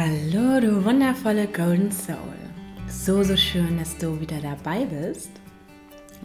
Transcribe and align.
Hallo, 0.00 0.60
du 0.60 0.84
wundervolle 0.84 1.48
Golden 1.48 1.90
Soul. 1.90 2.16
So, 2.88 3.24
so 3.24 3.36
schön, 3.36 3.78
dass 3.80 3.98
du 3.98 4.20
wieder 4.20 4.38
dabei 4.40 4.84
bist. 4.84 5.28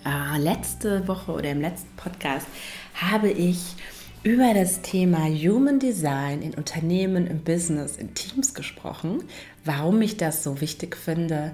Ah, 0.03 0.38
letzte 0.38 1.07
Woche 1.07 1.31
oder 1.31 1.49
im 1.49 1.61
letzten 1.61 1.89
Podcast 1.95 2.45
habe 2.93 3.31
ich 3.31 3.73
über 4.21 4.53
das 4.53 4.83
Thema 4.83 5.25
Human 5.25 5.79
Design 5.79 6.43
in 6.43 6.53
Unternehmen, 6.53 7.25
im 7.25 7.39
Business, 7.39 7.97
in 7.97 8.13
Teams 8.13 8.53
gesprochen, 8.53 9.23
warum 9.65 10.03
ich 10.03 10.17
das 10.17 10.43
so 10.43 10.62
wichtig 10.62 10.95
finde, 10.95 11.51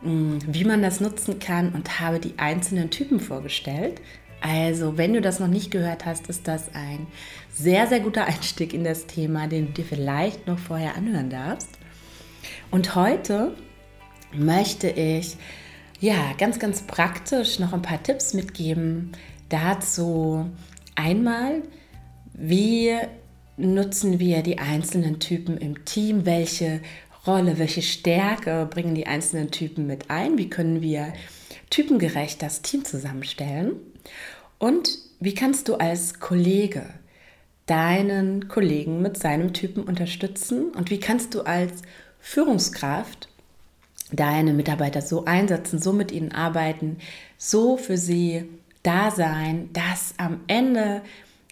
hm, 0.00 0.38
wie 0.46 0.64
man 0.64 0.80
das 0.80 1.00
nutzen 1.00 1.40
kann 1.40 1.72
und 1.72 2.00
habe 2.00 2.20
die 2.20 2.38
einzelnen 2.38 2.88
Typen 2.88 3.20
vorgestellt. 3.20 4.00
Also, 4.40 4.96
wenn 4.96 5.12
du 5.12 5.20
das 5.20 5.38
noch 5.38 5.48
nicht 5.48 5.70
gehört 5.70 6.06
hast, 6.06 6.28
ist 6.28 6.48
das 6.48 6.74
ein 6.74 7.06
sehr, 7.52 7.86
sehr 7.86 8.00
guter 8.00 8.24
Einstieg 8.26 8.72
in 8.72 8.84
das 8.84 9.06
Thema, 9.06 9.46
den 9.46 9.66
du 9.66 9.72
dir 9.72 9.84
vielleicht 9.84 10.46
noch 10.46 10.58
vorher 10.58 10.96
anhören 10.96 11.30
darfst. 11.30 11.68
Und 12.70 12.94
heute 12.94 13.54
möchte 14.32 14.88
ich 14.88 15.36
ja 16.00 16.32
ganz, 16.38 16.58
ganz 16.58 16.82
praktisch 16.82 17.58
noch 17.58 17.72
ein 17.72 17.82
paar 17.82 18.02
Tipps 18.02 18.32
mitgeben 18.32 19.12
dazu. 19.48 20.50
Einmal, 20.94 21.62
wie 22.32 22.96
nutzen 23.56 24.18
wir 24.18 24.42
die 24.42 24.58
einzelnen 24.58 25.20
Typen 25.20 25.58
im 25.58 25.84
Team? 25.84 26.24
Welche 26.24 26.80
Rolle, 27.26 27.58
welche 27.58 27.82
Stärke 27.82 28.66
bringen 28.70 28.94
die 28.94 29.06
einzelnen 29.06 29.50
Typen 29.50 29.86
mit 29.86 30.10
ein? 30.10 30.38
Wie 30.38 30.48
können 30.48 30.80
wir 30.80 31.12
typengerecht 31.68 32.40
das 32.40 32.62
Team 32.62 32.84
zusammenstellen? 32.84 33.72
Und 34.58 34.98
wie 35.20 35.34
kannst 35.34 35.68
du 35.68 35.74
als 35.76 36.20
Kollege 36.20 36.86
deinen 37.66 38.48
Kollegen 38.48 39.00
mit 39.00 39.16
seinem 39.16 39.52
Typen 39.52 39.84
unterstützen? 39.84 40.70
Und 40.70 40.90
wie 40.90 41.00
kannst 41.00 41.34
du 41.34 41.42
als 41.42 41.82
Führungskraft 42.20 43.28
deine 44.12 44.52
Mitarbeiter 44.52 45.02
so 45.02 45.24
einsetzen, 45.24 45.78
so 45.78 45.92
mit 45.92 46.12
ihnen 46.12 46.32
arbeiten, 46.32 46.98
so 47.38 47.76
für 47.76 47.96
sie 47.96 48.48
da 48.82 49.10
sein, 49.10 49.70
dass 49.72 50.14
am 50.16 50.40
Ende 50.46 51.02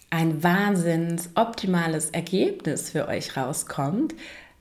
ein 0.09 0.43
wahnsinns 0.43 1.29
optimales 1.35 2.09
Ergebnis 2.09 2.89
für 2.89 3.07
euch 3.07 3.37
rauskommt, 3.37 4.15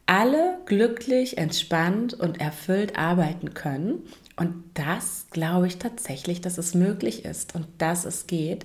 alle 0.06 0.58
glücklich, 0.66 1.38
entspannt 1.38 2.14
und 2.14 2.40
erfüllt 2.40 2.98
arbeiten 2.98 3.54
können 3.54 4.02
und 4.38 4.64
das 4.74 5.26
glaube 5.30 5.66
ich 5.66 5.78
tatsächlich, 5.78 6.40
dass 6.40 6.58
es 6.58 6.74
möglich 6.74 7.24
ist 7.24 7.56
und 7.56 7.66
dass 7.78 8.04
es 8.04 8.28
geht. 8.28 8.64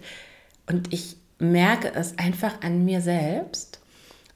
Und 0.67 0.93
ich 0.93 1.17
merke 1.39 1.91
es 1.93 2.17
einfach 2.19 2.61
an 2.61 2.85
mir 2.85 3.01
selbst, 3.01 3.79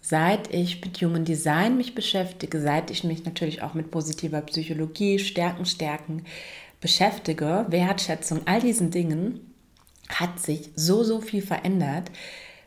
seit 0.02 0.52
ich 0.52 0.82
mit 0.82 1.00
Human 1.02 1.26
Design 1.26 1.78
mich 1.78 1.94
beschäftige, 1.94 2.60
seit 2.60 2.90
ich 2.90 3.04
mich 3.04 3.24
natürlich 3.24 3.62
auch 3.62 3.76
mit 3.76 3.92
positiver 3.92 4.42
Psychologie, 4.42 5.20
Stärken, 5.20 5.66
Stärken 5.66 6.24
beschäftige, 6.82 7.66
Wertschätzung, 7.70 8.42
all 8.46 8.60
diesen 8.60 8.90
Dingen, 8.90 9.54
hat 10.10 10.40
sich 10.40 10.72
so, 10.76 11.04
so 11.04 11.22
viel 11.22 11.44
verändert. 11.44 12.10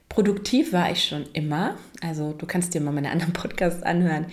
Produktiv 0.08 0.72
war 0.72 0.92
ich 0.92 1.04
schon 1.04 1.24
immer. 1.32 1.76
Also 2.02 2.34
du 2.34 2.46
kannst 2.46 2.74
dir 2.74 2.80
mal 2.80 2.92
meine 2.92 3.10
anderen 3.10 3.32
Podcasts 3.32 3.82
anhören 3.82 4.26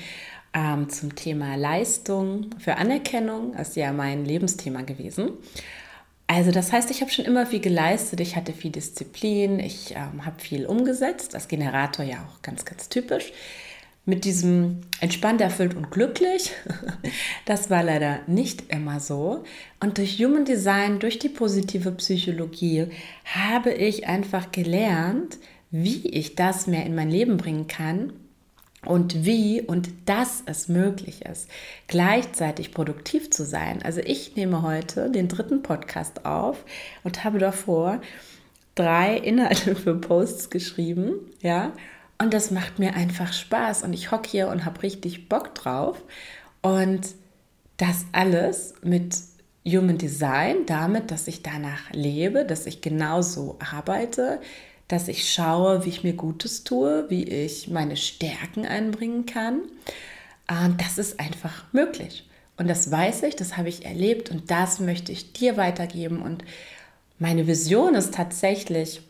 ähm, 0.58 0.90
zum 0.90 1.16
Thema 1.16 1.56
Leistung 1.56 2.50
für 2.58 2.78
Anerkennung. 2.78 3.54
Das 3.56 3.70
ist 3.70 3.76
ja 3.76 3.94
mein 3.94 4.26
Lebensthema 4.26 4.82
gewesen. 4.82 5.34
Also 6.26 6.52
das 6.52 6.74
heißt, 6.74 6.90
ich 6.92 7.02
habe 7.02 7.12
schon 7.12 7.26
immer 7.26 7.46
viel 7.46 7.62
geleistet, 7.62 8.20
ich 8.20 8.36
hatte 8.36 8.52
viel 8.52 8.72
Disziplin, 8.72 9.60
ich 9.60 9.92
ähm, 9.92 10.26
habe 10.26 10.42
viel 10.42 10.66
umgesetzt, 10.66 11.36
als 11.36 11.48
Generator 11.48 12.04
ja 12.04 12.28
auch 12.28 12.42
ganz, 12.42 12.66
ganz 12.66 12.90
typisch. 12.90 13.32
Mit 14.04 14.24
diesem 14.26 14.82
entspannt, 15.00 15.42
erfüllt 15.42 15.76
und 15.76 15.92
glücklich, 15.92 16.52
das 17.46 17.70
war 17.70 17.84
leider 17.84 18.20
nicht 18.26 18.72
immer 18.72 19.00
so. 19.00 19.44
Und 19.82 19.98
durch 19.98 20.18
Human 20.18 20.46
Design, 20.46 21.00
durch 21.00 21.20
die 21.20 21.30
positive 21.30 21.92
Psychologie 21.92 22.88
habe 23.26 23.72
ich 23.74 24.08
einfach 24.08 24.52
gelernt, 24.52 25.38
wie 25.72 26.08
ich 26.08 26.36
das 26.36 26.68
mehr 26.68 26.86
in 26.86 26.96
mein 26.96 27.10
Leben 27.10 27.38
bringen 27.38 27.68
kann 27.68 28.14
und 28.86 29.26
wie 29.26 29.62
und 29.62 29.90
dass 30.06 30.44
es 30.46 30.68
möglich 30.68 31.26
ist, 31.26 31.50
gleichzeitig 31.88 32.72
produktiv 32.72 33.32
zu 33.32 33.44
sein. 33.44 33.82
Also 33.84 34.02
ich 34.02 34.36
nehme 34.36 34.62
heute 34.62 35.10
den 35.10 35.28
dritten 35.28 35.64
Podcast 35.64 36.26
auf 36.26 36.64
und 37.04 37.24
habe 37.24 37.40
davor 37.40 38.02
drei 38.76 39.18
Inhalte 39.18 39.76
für 39.76 39.96
Posts 39.96 40.50
geschrieben, 40.50 41.14
ja, 41.42 41.74
und 42.20 42.34
das 42.34 42.50
macht 42.50 42.80
mir 42.80 42.96
einfach 42.96 43.32
Spaß 43.32 43.84
und 43.84 43.94
ich 43.94 44.12
hocke 44.12 44.30
hier 44.30 44.48
und 44.48 44.66
habe 44.66 44.84
richtig 44.84 45.30
Bock 45.30 45.54
drauf 45.54 46.04
und 46.62 47.02
das 47.78 48.06
alles 48.12 48.74
mit 48.82 49.16
Human 49.68 49.98
Design, 49.98 50.66
damit, 50.66 51.12
dass 51.12 51.28
ich 51.28 51.44
danach 51.44 51.92
lebe, 51.92 52.46
dass 52.46 52.66
ich 52.66 52.82
genauso 52.82 53.58
arbeite, 53.60 54.40
dass 54.88 55.08
ich 55.08 55.32
schaue, 55.32 55.86
wie 55.86 55.90
ich 55.90 56.04
mir 56.04 56.14
Gutes 56.14 56.64
tue, 56.64 57.10
wie 57.10 57.24
ich 57.24 57.68
meine 57.68 57.98
Stärken 57.98 58.66
einbringen 58.66 59.26
kann. 59.26 59.62
Und 60.50 60.82
das 60.82 60.98
ist 60.98 61.20
einfach 61.20 61.66
möglich. 61.74 62.28
Und 62.58 62.68
das 62.68 62.90
weiß 62.90 63.24
ich, 63.24 63.36
das 63.36 63.58
habe 63.58 63.70
ich 63.70 63.86
erlebt 63.86 64.32
und 64.32 64.50
das 64.50 64.80
möchte 64.80 65.12
ich 65.12 65.34
dir 65.34 65.58
weitergeben. 65.58 66.22
Und 66.22 66.44
meine 67.20 67.48
Vision 67.48 67.96
ist 67.96 68.14
tatsächlich, 68.14 69.02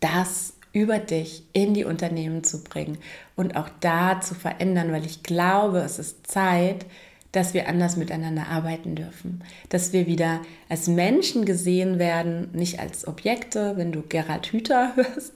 das 0.00 0.54
über 0.72 0.98
dich 0.98 1.42
in 1.52 1.74
die 1.74 1.84
Unternehmen 1.84 2.44
zu 2.44 2.62
bringen 2.62 2.98
und 3.36 3.56
auch 3.56 3.68
da 3.80 4.20
zu 4.20 4.34
verändern, 4.34 4.92
weil 4.92 5.04
ich 5.04 5.22
glaube, 5.22 5.78
es 5.78 5.98
ist 5.98 6.26
Zeit, 6.26 6.86
dass 7.32 7.54
wir 7.54 7.68
anders 7.68 7.96
miteinander 7.96 8.48
arbeiten 8.48 8.96
dürfen, 8.96 9.44
dass 9.68 9.92
wir 9.92 10.06
wieder 10.06 10.40
als 10.68 10.88
Menschen 10.88 11.44
gesehen 11.44 11.98
werden, 11.98 12.48
nicht 12.52 12.80
als 12.80 13.06
Objekte. 13.06 13.76
Wenn 13.76 13.92
du 13.92 14.02
Gerhard 14.02 14.46
Hüther 14.46 14.92
hörst 14.96 15.32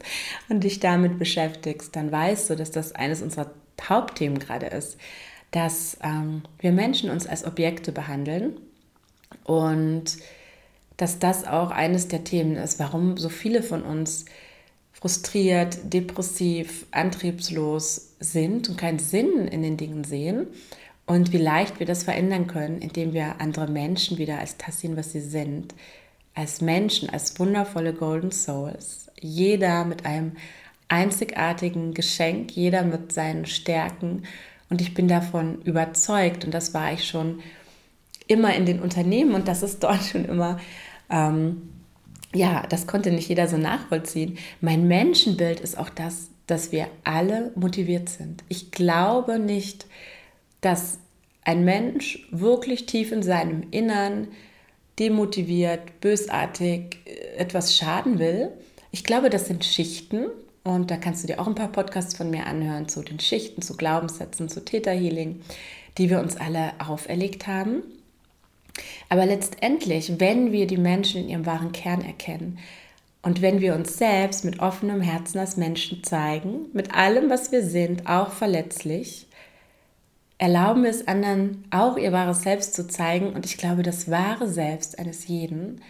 und 0.48 0.64
dich 0.64 0.80
damit 0.80 1.18
beschäftigst, 1.18 1.94
dann 1.94 2.10
weißt 2.10 2.50
du, 2.50 2.56
dass 2.56 2.70
das 2.70 2.92
eines 2.92 3.22
unserer 3.22 3.50
Hauptthemen 3.80 4.38
gerade 4.38 4.66
ist, 4.66 4.96
dass 5.50 5.96
ähm, 6.02 6.42
wir 6.58 6.72
Menschen 6.72 7.10
uns 7.10 7.26
als 7.26 7.44
Objekte 7.44 7.92
behandeln 7.92 8.54
und 9.44 10.16
dass 10.96 11.18
das 11.18 11.46
auch 11.46 11.70
eines 11.70 12.08
der 12.08 12.24
Themen 12.24 12.56
ist, 12.56 12.78
warum 12.78 13.16
so 13.16 13.28
viele 13.28 13.62
von 13.62 13.82
uns 13.82 14.24
frustriert, 14.92 15.92
depressiv, 15.92 16.86
antriebslos 16.90 18.14
sind 18.20 18.68
und 18.68 18.78
keinen 18.78 18.98
Sinn 18.98 19.46
in 19.48 19.62
den 19.62 19.76
Dingen 19.76 20.02
sehen 20.02 20.46
und 21.06 21.32
wie 21.32 21.38
leicht 21.38 21.78
wir 21.78 21.86
das 21.86 22.02
verändern 22.02 22.46
können, 22.46 22.78
indem 22.78 23.12
wir 23.12 23.40
andere 23.40 23.68
Menschen 23.68 24.18
wieder 24.18 24.38
als 24.38 24.56
das 24.56 24.80
sehen, 24.80 24.96
was 24.96 25.12
sie 25.12 25.20
sind. 25.20 25.74
Als 26.34 26.60
Menschen, 26.60 27.10
als 27.10 27.38
wundervolle 27.38 27.92
Golden 27.92 28.30
Souls. 28.30 29.10
Jeder 29.20 29.84
mit 29.84 30.06
einem 30.06 30.32
einzigartigen 30.88 31.94
Geschenk, 31.94 32.52
jeder 32.52 32.82
mit 32.82 33.12
seinen 33.12 33.46
Stärken. 33.46 34.24
Und 34.70 34.80
ich 34.80 34.94
bin 34.94 35.08
davon 35.08 35.60
überzeugt, 35.62 36.44
und 36.44 36.52
das 36.52 36.72
war 36.74 36.92
ich 36.92 37.06
schon 37.06 37.40
immer 38.26 38.54
in 38.54 38.64
den 38.64 38.80
Unternehmen 38.80 39.34
und 39.34 39.48
das 39.48 39.62
ist 39.62 39.82
dort 39.82 40.02
schon 40.10 40.24
immer, 40.24 40.58
ähm, 41.10 41.70
ja, 42.34 42.66
das 42.68 42.86
konnte 42.86 43.12
nicht 43.12 43.28
jeder 43.28 43.46
so 43.46 43.58
nachvollziehen. 43.58 44.38
Mein 44.60 44.88
Menschenbild 44.88 45.60
ist 45.60 45.78
auch 45.78 45.90
das, 45.90 46.30
dass 46.46 46.72
wir 46.72 46.88
alle 47.04 47.52
motiviert 47.54 48.08
sind. 48.08 48.42
Ich 48.48 48.70
glaube 48.70 49.38
nicht, 49.38 49.86
ein 51.44 51.64
Mensch 51.64 52.26
wirklich 52.30 52.86
tief 52.86 53.12
in 53.12 53.22
seinem 53.22 53.66
Innern 53.70 54.28
demotiviert, 54.98 56.00
bösartig 56.00 56.98
äh, 57.04 57.36
etwas 57.36 57.76
schaden 57.76 58.18
will. 58.18 58.50
Ich 58.90 59.04
glaube, 59.04 59.30
das 59.30 59.46
sind 59.46 59.64
Schichten 59.64 60.26
und 60.62 60.90
da 60.90 60.96
kannst 60.96 61.22
du 61.22 61.26
dir 61.26 61.40
auch 61.40 61.46
ein 61.46 61.54
paar 61.54 61.72
Podcasts 61.72 62.16
von 62.16 62.30
mir 62.30 62.46
anhören 62.46 62.88
zu 62.88 63.02
den 63.02 63.20
Schichten, 63.20 63.60
zu 63.60 63.76
Glaubenssätzen, 63.76 64.48
zu 64.48 64.64
Täterhealing, 64.64 65.42
die 65.98 66.10
wir 66.10 66.20
uns 66.20 66.36
alle 66.36 66.72
auferlegt 66.78 67.46
haben. 67.46 67.82
Aber 69.08 69.26
letztendlich, 69.26 70.18
wenn 70.18 70.52
wir 70.52 70.66
die 70.66 70.78
Menschen 70.78 71.22
in 71.22 71.28
ihrem 71.28 71.46
wahren 71.46 71.72
Kern 71.72 72.02
erkennen 72.02 72.58
und 73.22 73.42
wenn 73.42 73.60
wir 73.60 73.74
uns 73.74 73.96
selbst 73.96 74.44
mit 74.44 74.60
offenem 74.60 75.00
Herzen 75.00 75.38
als 75.38 75.56
Menschen 75.56 76.02
zeigen, 76.02 76.66
mit 76.72 76.94
allem, 76.94 77.30
was 77.30 77.52
wir 77.52 77.62
sind, 77.62 78.06
auch 78.06 78.30
verletzlich, 78.30 79.26
erlauben 80.38 80.82
wir 80.82 80.90
es 80.90 81.06
anderen 81.06 81.64
auch 81.70 81.96
ihr 81.96 82.12
wahres 82.12 82.42
Selbst 82.42 82.74
zu 82.74 82.86
zeigen. 82.86 83.32
Und 83.32 83.46
ich 83.46 83.56
glaube, 83.56 83.82
das 83.82 84.10
wahre 84.10 84.48
Selbst 84.48 84.98
eines 84.98 85.26
jeden 85.26 85.80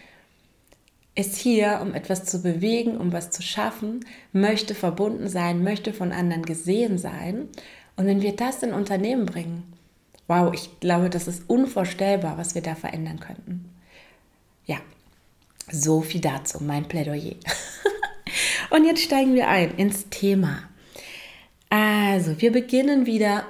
ist 1.15 1.37
hier, 1.37 1.79
um 1.81 1.93
etwas 1.93 2.25
zu 2.25 2.41
bewegen, 2.41 2.97
um 2.97 3.13
was 3.13 3.31
zu 3.31 3.41
schaffen, 3.41 4.05
möchte 4.33 4.75
verbunden 4.75 5.29
sein, 5.29 5.63
möchte 5.63 5.93
von 5.93 6.11
anderen 6.11 6.43
gesehen 6.43 6.97
sein. 6.97 7.47
Und 7.95 8.05
wenn 8.05 8.21
wir 8.21 8.35
das 8.35 8.61
in 8.63 8.73
Unternehmen 8.73 9.25
bringen, 9.25 9.63
wow, 10.27 10.53
ich 10.53 10.79
glaube, 10.81 11.09
das 11.09 11.27
ist 11.27 11.49
unvorstellbar, 11.49 12.37
was 12.37 12.53
wir 12.53 12.61
da 12.61 12.75
verändern 12.75 13.21
könnten. 13.21 13.69
Ja, 14.65 14.77
so 15.71 16.01
viel 16.01 16.19
dazu, 16.19 16.61
mein 16.61 16.87
Plädoyer. 16.87 17.35
Und 18.69 18.83
jetzt 18.83 19.01
steigen 19.01 19.35
wir 19.35 19.47
ein 19.47 19.75
ins 19.77 20.09
Thema. 20.09 20.63
Also, 21.69 22.41
wir 22.41 22.51
beginnen 22.51 23.05
wieder 23.05 23.45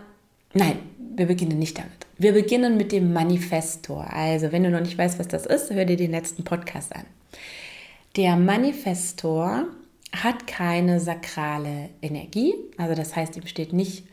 nein, 0.56 0.80
wir 1.16 1.28
beginnen 1.28 1.60
nicht 1.60 1.78
damit. 1.78 1.92
Wir 2.18 2.34
beginnen 2.34 2.78
mit 2.78 2.92
dem 2.92 3.14
Manifestor. 3.14 4.12
Also, 4.12 4.52
wenn 4.52 4.64
du 4.64 4.72
noch 4.72 4.82
nicht 4.82 4.98
weißt, 4.98 5.20
was 5.20 5.28
das 5.28 5.46
ist, 5.46 5.70
hör 5.72 5.86
dir 5.86 5.98
den 5.98 6.12
letzten 6.12 6.44
Podcast 6.44 6.96
an. 6.96 7.06
Der 8.16 8.36
Manifestor 8.38 9.66
hat 10.12 10.48
keine 10.48 11.00
sakrale 11.00 11.90
Energie, 12.02 12.54
also 12.78 12.96
das 12.96 13.16
heißt, 13.16 13.36
ihm 13.36 13.46
steht 13.46 13.74
nicht 13.74 14.06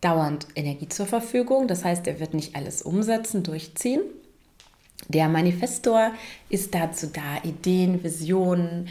dauernd 0.00 0.48
Energie 0.56 0.88
zur 0.88 1.06
Verfügung, 1.06 1.68
das 1.68 1.84
heißt, 1.84 2.06
er 2.06 2.18
wird 2.20 2.34
nicht 2.34 2.56
alles 2.56 2.82
umsetzen, 2.82 3.42
durchziehen. 3.42 4.00
Der 5.08 5.28
Manifestor 5.28 6.12
ist 6.48 6.74
dazu 6.74 7.06
da, 7.06 7.42
Ideen, 7.44 8.02
Visionen, 8.02 8.88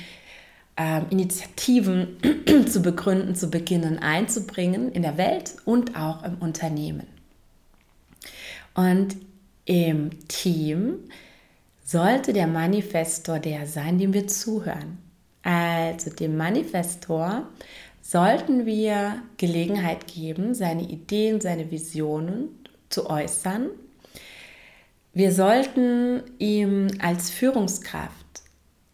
äh, 0.76 1.02
Initiativen 1.10 2.18
zu 2.68 2.82
begründen, 2.82 3.36
zu 3.36 3.50
beginnen, 3.50 4.00
einzubringen 4.00 4.92
in 4.92 5.02
der 5.02 5.18
Welt 5.18 5.56
und 5.66 5.96
auch 5.96 6.24
im 6.24 6.36
Unternehmen. 6.36 7.08
Und 8.74 9.16
im 9.66 10.28
Team 10.28 11.00
sollte 11.84 12.34
der 12.34 12.48
Manifestor 12.48 13.40
der 13.40 13.68
sein, 13.68 13.98
dem 13.98 14.14
wir 14.14 14.28
zuhören. 14.28 14.98
Also 15.44 16.10
dem 16.10 16.36
Manifestor 16.38 17.48
sollten 18.02 18.66
wir 18.66 19.22
Gelegenheit 19.38 20.08
geben, 20.08 20.54
seine 20.54 20.84
Ideen, 20.84 21.42
seine 21.42 21.72
Visionen 21.72 22.50
zu 22.90 23.10
äußern. 23.10 23.70
Wir 25.14 25.32
sollten 25.32 26.24
ihm 26.40 26.88
als 27.00 27.30
Führungskraft 27.30 28.25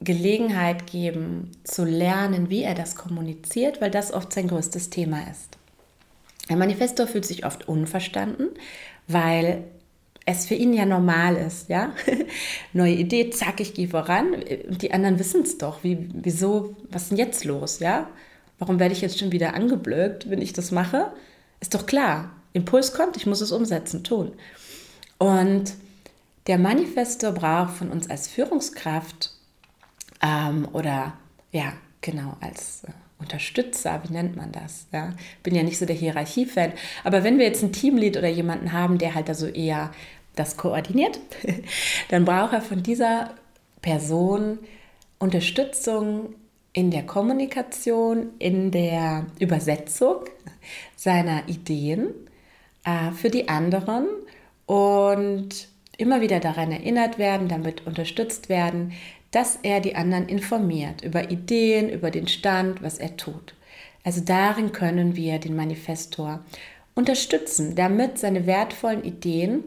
Gelegenheit 0.02 0.88
geben, 0.88 1.52
zu 1.64 1.86
lernen, 1.86 2.50
wie 2.50 2.64
er 2.64 2.74
das 2.74 2.96
kommuniziert, 2.96 3.82
weil 3.82 3.92
das 3.92 4.12
oft 4.12 4.34
sein 4.34 4.48
größtes 4.48 4.90
Thema 4.90 5.20
ist. 5.30 5.58
Ein 6.50 6.58
Manifestor 6.58 7.08
fühlt 7.08 7.26
sich 7.26 7.46
oft 7.46 7.68
unverstanden, 7.68 8.50
weil 9.08 9.64
es 10.26 10.46
für 10.48 10.56
ihn 10.56 10.74
ja 10.74 10.86
normal 10.86 11.36
ist, 11.36 11.70
ja. 11.70 11.94
Neue 12.74 12.94
Idee, 12.94 13.30
zack, 13.30 13.60
ich 13.60 13.74
gehe 13.74 13.88
voran. 13.88 14.36
Die 14.70 14.92
anderen 14.92 15.20
wissen 15.20 15.44
es 15.44 15.58
doch. 15.58 15.84
Wie, 15.84 16.10
wieso, 16.14 16.76
was 16.90 17.04
ist 17.04 17.12
denn 17.12 17.18
jetzt 17.18 17.46
los, 17.46 17.80
ja? 17.80 18.10
Warum 18.60 18.80
werde 18.80 18.94
ich 18.94 19.02
jetzt 19.02 19.20
schon 19.20 19.32
wieder 19.32 19.54
angeblökt, 19.54 20.30
wenn 20.30 20.42
ich 20.42 20.54
das 20.54 20.72
mache? 20.72 21.12
Ist 21.60 21.74
doch 21.74 21.86
klar. 21.86 22.32
Impuls 22.54 22.94
kommt, 22.94 23.18
ich 23.18 23.26
muss 23.26 23.42
es 23.42 23.52
umsetzen, 23.52 24.04
tun. 24.04 24.34
Und 25.18 25.74
der 26.48 26.58
Manifestor 26.58 27.32
braucht 27.32 27.76
von 27.76 27.90
uns 27.90 28.10
als 28.10 28.28
Führungskraft 28.28 29.32
ähm, 30.22 30.68
oder 30.74 31.14
ja, 31.52 31.74
genau, 32.02 32.38
als 32.40 32.84
äh, 32.84 32.92
Unterstützer, 33.20 34.02
wie 34.04 34.14
nennt 34.14 34.36
man 34.36 34.52
das? 34.52 34.88
Ja? 34.92 35.14
Bin 35.44 35.56
ja 35.56 35.64
nicht 35.64 35.78
so 35.78 35.86
der 35.86 35.96
Hierarchie-Fan. 35.96 36.74
Aber 37.04 37.24
wenn 37.24 37.38
wir 37.38 37.46
jetzt 37.46 37.64
ein 37.64 37.72
Teamlead 37.72 38.18
oder 38.18 38.30
jemanden 38.30 38.72
haben, 38.72 38.98
der 38.98 39.16
halt 39.16 39.30
also 39.30 39.48
eher 39.48 39.92
das 40.36 40.58
koordiniert, 40.58 41.20
dann 42.10 42.26
braucht 42.26 42.54
er 42.54 42.62
von 42.62 42.84
dieser 42.84 43.36
Person 43.82 44.60
Unterstützung 45.20 46.34
in 46.74 46.90
der 46.90 47.04
Kommunikation, 47.04 48.32
in 48.40 48.72
der 48.72 49.28
Übersetzung 49.40 50.26
seiner 50.96 51.48
Ideen 51.48 52.08
äh, 52.86 53.12
für 53.12 53.30
die 53.30 53.50
anderen 53.50 54.08
und 54.66 55.68
immer 55.98 56.22
wieder 56.22 56.40
daran 56.40 56.72
erinnert 56.72 57.20
werden, 57.20 57.48
damit 57.48 57.86
unterstützt 57.86 58.50
werden, 58.50 58.94
dass 59.32 59.58
er 59.64 59.80
die 59.80 59.96
anderen 59.96 60.28
informiert 60.28 61.04
über 61.04 61.32
Ideen, 61.32 61.90
über 61.90 62.12
den 62.12 62.28
Stand, 62.28 62.84
was 62.84 62.98
er 62.98 63.18
tut. 63.18 63.56
Also 64.04 64.22
darin 64.22 64.72
können 64.72 65.16
wir 65.16 65.40
den 65.40 65.56
Manifestor 65.56 66.44
unterstützen, 66.96 67.76
damit 67.76 68.18
seine 68.18 68.46
wertvollen 68.46 69.04
Ideen 69.04 69.64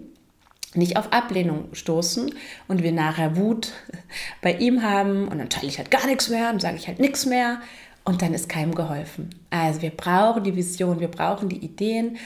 nicht 0.75 0.96
auf 0.96 1.12
Ablehnung 1.12 1.69
stoßen 1.72 2.34
und 2.69 2.82
wir 2.82 2.93
nachher 2.93 3.37
Wut 3.37 3.72
bei 4.43 4.55
ihm 4.55 4.82
haben 4.82 5.28
und 5.28 5.38
dann 5.38 5.49
teile 5.49 5.69
ich 5.69 5.78
halt 5.78 5.90
gar 5.90 6.06
nichts 6.06 6.28
mehr 6.28 6.50
und 6.50 6.60
sage 6.60 6.76
ich 6.76 6.88
halt 6.88 6.99
nichts 6.99 7.26
mehr 7.26 7.60
und 8.05 8.22
dann 8.22 8.34
ist 8.34 8.49
keinem 8.49 8.75
geholfen. 8.75 9.31
Also 9.50 9.82
wir 9.82 9.90
brauchen 9.90 10.44
die 10.44 10.56
Vision, 10.56 11.00
wir 11.00 11.08
brauchen 11.08 11.49
die 11.49 11.64
Ideen, 11.64 12.19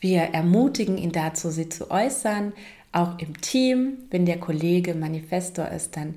wir 0.00 0.20
ermutigen 0.20 0.98
ihn 0.98 1.12
dazu, 1.12 1.50
sie 1.50 1.68
zu 1.68 1.90
äußern, 1.90 2.52
auch 2.92 3.18
im 3.18 3.40
Team, 3.40 3.98
wenn 4.10 4.24
der 4.24 4.38
Kollege 4.38 4.94
Manifestor 4.94 5.68
ist, 5.68 5.96
dann 5.96 6.14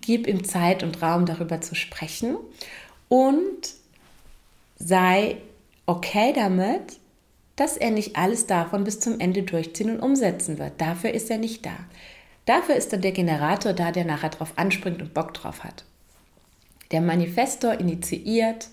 gib 0.00 0.26
ihm 0.26 0.44
Zeit 0.44 0.82
und 0.82 1.02
Raum, 1.02 1.26
darüber 1.26 1.60
zu 1.60 1.74
sprechen 1.74 2.36
und 3.08 3.74
sei 4.76 5.36
okay 5.86 6.32
damit, 6.34 6.98
dass 7.56 7.76
er 7.76 7.90
nicht 7.90 8.16
alles 8.16 8.46
davon 8.46 8.84
bis 8.84 9.00
zum 9.00 9.20
Ende 9.20 9.42
durchziehen 9.42 9.90
und 9.90 10.00
umsetzen 10.00 10.58
wird. 10.58 10.80
Dafür 10.80 11.12
ist 11.12 11.30
er 11.30 11.38
nicht 11.38 11.64
da. 11.64 11.76
Dafür 12.46 12.74
ist 12.74 12.92
dann 12.92 13.00
der 13.00 13.12
Generator 13.12 13.72
da, 13.72 13.92
der 13.92 14.04
nachher 14.04 14.30
drauf 14.30 14.52
anspringt 14.56 15.00
und 15.00 15.14
Bock 15.14 15.32
drauf 15.34 15.64
hat. 15.64 15.84
Der 16.90 17.00
Manifestor 17.00 17.74
initiiert, 17.80 18.68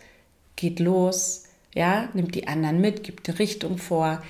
geht 0.55 0.79
los, 0.79 1.43
ja, 1.73 2.09
nimmt 2.13 2.35
die 2.35 2.47
anderen 2.47 2.81
mit, 2.81 3.03
gibt 3.03 3.27
die 3.27 3.31
Richtung 3.31 3.77
vor 3.77 4.21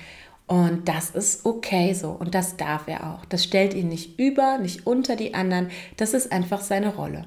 und 0.46 0.88
das 0.88 1.10
ist 1.10 1.46
okay 1.46 1.94
so 1.94 2.10
und 2.10 2.34
das 2.34 2.56
darf 2.56 2.88
er 2.88 3.12
auch. 3.12 3.24
Das 3.24 3.44
stellt 3.44 3.74
ihn 3.74 3.88
nicht 3.88 4.18
über, 4.18 4.58
nicht 4.58 4.86
unter 4.86 5.16
die 5.16 5.34
anderen. 5.34 5.70
Das 5.96 6.14
ist 6.14 6.32
einfach 6.32 6.60
seine 6.60 6.94
Rolle, 6.94 7.26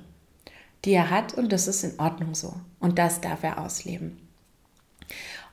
die 0.84 0.92
er 0.92 1.10
hat 1.10 1.34
und 1.34 1.52
das 1.52 1.68
ist 1.68 1.84
in 1.84 2.00
Ordnung 2.00 2.36
so. 2.36 2.54
Und 2.80 3.00
das 3.00 3.22
darf 3.22 3.44
er 3.44 3.60
ausleben. 3.60 4.18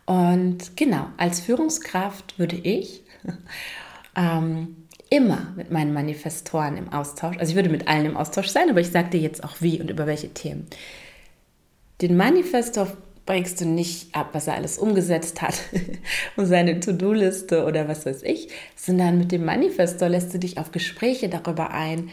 Und 0.04 0.76
genau, 0.76 1.06
als 1.16 1.40
Führungskraft 1.40 2.38
würde 2.38 2.56
ich 2.56 3.02
ähm, 4.16 4.76
immer 5.10 5.52
mit 5.56 5.70
meinen 5.70 5.92
Manifestoren 5.92 6.76
im 6.76 6.92
Austausch, 6.92 7.36
also 7.38 7.50
ich 7.50 7.56
würde 7.56 7.68
mit 7.68 7.86
allen 7.86 8.06
im 8.06 8.16
Austausch 8.16 8.48
sein, 8.48 8.70
aber 8.70 8.80
ich 8.80 8.90
sage 8.90 9.10
dir 9.10 9.20
jetzt 9.20 9.44
auch 9.44 9.60
wie 9.60 9.80
und 9.80 9.90
über 9.90 10.06
welche 10.06 10.34
Themen. 10.34 10.66
Den 12.00 12.16
Manifestor 12.16 12.88
bringst 13.26 13.60
du 13.60 13.66
nicht 13.66 14.14
ab, 14.14 14.30
was 14.32 14.46
er 14.46 14.54
alles 14.54 14.78
umgesetzt 14.78 15.42
hat 15.42 15.54
und 16.36 16.46
seine 16.46 16.80
To-Do-Liste 16.80 17.64
oder 17.64 17.88
was 17.88 18.04
weiß 18.06 18.22
ich, 18.22 18.48
sondern 18.76 19.18
mit 19.18 19.32
dem 19.32 19.44
Manifestor 19.44 20.08
lässt 20.08 20.34
du 20.34 20.38
dich 20.38 20.58
auf 20.58 20.72
Gespräche 20.72 21.28
darüber 21.28 21.70
ein, 21.70 22.10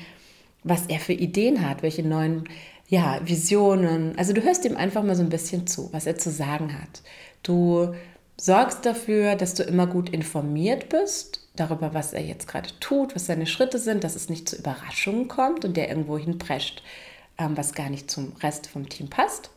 was 0.63 0.85
er 0.87 0.99
für 0.99 1.13
Ideen 1.13 1.67
hat, 1.67 1.81
welche 1.81 2.03
neuen 2.03 2.43
ja, 2.87 3.19
Visionen. 3.23 4.17
Also 4.17 4.33
du 4.33 4.43
hörst 4.43 4.65
ihm 4.65 4.75
einfach 4.75 5.03
mal 5.03 5.15
so 5.15 5.23
ein 5.23 5.29
bisschen 5.29 5.67
zu, 5.67 5.91
was 5.93 6.05
er 6.05 6.17
zu 6.17 6.31
sagen 6.31 6.73
hat. 6.73 7.01
Du 7.43 7.93
sorgst 8.37 8.85
dafür, 8.85 9.35
dass 9.35 9.53
du 9.53 9.63
immer 9.63 9.87
gut 9.87 10.09
informiert 10.09 10.89
bist 10.89 11.47
darüber, 11.55 11.93
was 11.93 12.13
er 12.13 12.21
jetzt 12.21 12.47
gerade 12.47 12.69
tut, 12.79 13.15
was 13.15 13.25
seine 13.25 13.45
Schritte 13.45 13.79
sind, 13.79 14.03
dass 14.03 14.15
es 14.15 14.29
nicht 14.29 14.47
zu 14.47 14.57
Überraschungen 14.57 15.27
kommt 15.27 15.65
und 15.65 15.75
der 15.75 15.89
irgendwo 15.89 16.17
hinprescht, 16.17 16.83
ähm, 17.37 17.57
was 17.57 17.73
gar 17.73 17.89
nicht 17.89 18.09
zum 18.09 18.33
Rest 18.41 18.67
vom 18.67 18.87
Team 18.89 19.09
passt. 19.09 19.51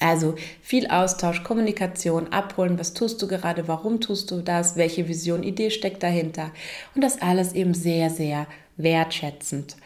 Also 0.00 0.34
viel 0.62 0.86
Austausch, 0.88 1.42
Kommunikation, 1.42 2.32
abholen, 2.32 2.78
was 2.78 2.94
tust 2.94 3.20
du 3.20 3.28
gerade, 3.28 3.68
warum 3.68 4.00
tust 4.00 4.30
du 4.30 4.42
das, 4.42 4.76
welche 4.76 5.08
Vision, 5.08 5.42
Idee 5.42 5.70
steckt 5.70 6.02
dahinter. 6.02 6.50
Und 6.94 7.02
das 7.02 7.20
alles 7.20 7.52
eben 7.52 7.74
sehr, 7.74 8.10
sehr 8.10 8.46
wertschätzend. 8.76 9.76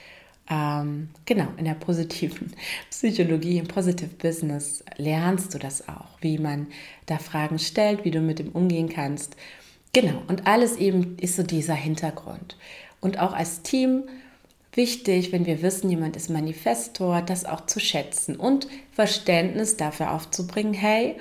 Ähm, 0.50 1.09
genau, 1.25 1.49
in 1.57 1.64
der 1.64 1.75
positiven 1.75 2.52
Psychologie, 2.90 3.59
im 3.59 3.69
Positive 3.69 4.11
Business 4.21 4.85
lernst 4.97 5.54
du 5.54 5.59
das 5.59 5.88
auch, 5.88 6.19
wie 6.21 6.38
man 6.38 6.66
da 7.07 7.19
Fragen 7.19 7.59
stellt, 7.59 8.04
wie 8.04 8.11
du 8.11 8.21
mit 8.21 8.38
dem 8.38 8.50
umgehen 8.50 8.88
kannst. 8.88 9.37
Genau, 9.92 10.23
und 10.28 10.47
alles 10.47 10.76
eben 10.76 11.16
ist 11.19 11.37
so 11.37 11.42
dieser 11.42 11.75
Hintergrund. 11.75 12.57
Und 13.00 13.19
auch 13.19 13.33
als 13.33 13.62
Team 13.62 14.04
wichtig, 14.72 15.32
wenn 15.32 15.46
wir 15.46 15.62
wissen, 15.62 15.90
jemand 15.90 16.16
ist 16.16 16.30
Manifestor, 16.30 17.22
das 17.22 17.44
auch 17.44 17.66
zu 17.66 17.80
schätzen 17.80 18.36
und 18.36 18.68
Verständnis 18.92 19.76
dafür 19.76 20.12
aufzubringen, 20.12 20.74
hey, 20.74 21.16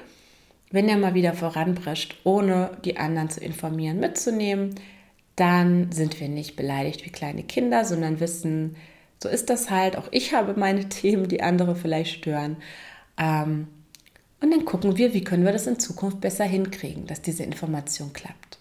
wenn 0.72 0.88
er 0.88 0.98
mal 0.98 1.13
wieder 1.13 1.34
voranprescht, 1.34 2.17
ohne 2.24 2.77
die 2.86 2.98
anderen 2.98 3.29
zu 3.29 3.41
informieren, 3.41 4.00
mitzunehmen, 4.00 4.75
dann 5.36 5.91
sind 5.91 6.20
wir 6.20 6.29
nicht 6.29 6.55
beleidigt 6.55 7.05
wie 7.05 7.10
kleine 7.10 7.43
Kinder, 7.43 7.84
sondern 7.84 8.20
wissen, 8.20 8.75
so 9.22 9.29
ist 9.29 9.50
das 9.50 9.70
halt. 9.70 9.98
Auch 9.98 10.08
ich 10.12 10.34
habe 10.34 10.60
meine 10.60 10.88
Themen, 10.89 11.27
die 11.27 11.43
andere 11.43 11.75
vielleicht 11.75 12.15
stören. 12.15 12.58
Ähm, 13.17 13.67
und 14.39 14.51
dann 14.51 14.65
gucken 14.65 14.98
wir, 14.98 15.13
wie 15.13 15.24
können 15.24 15.46
wir 15.46 15.51
das 15.51 15.67
in 15.67 15.79
Zukunft 15.79 16.20
besser 16.20 16.46
hinkriegen, 16.46 17.05
dass 17.05 17.22
diese 17.22 17.43
Information 17.43 18.12
klappt. 18.13 18.58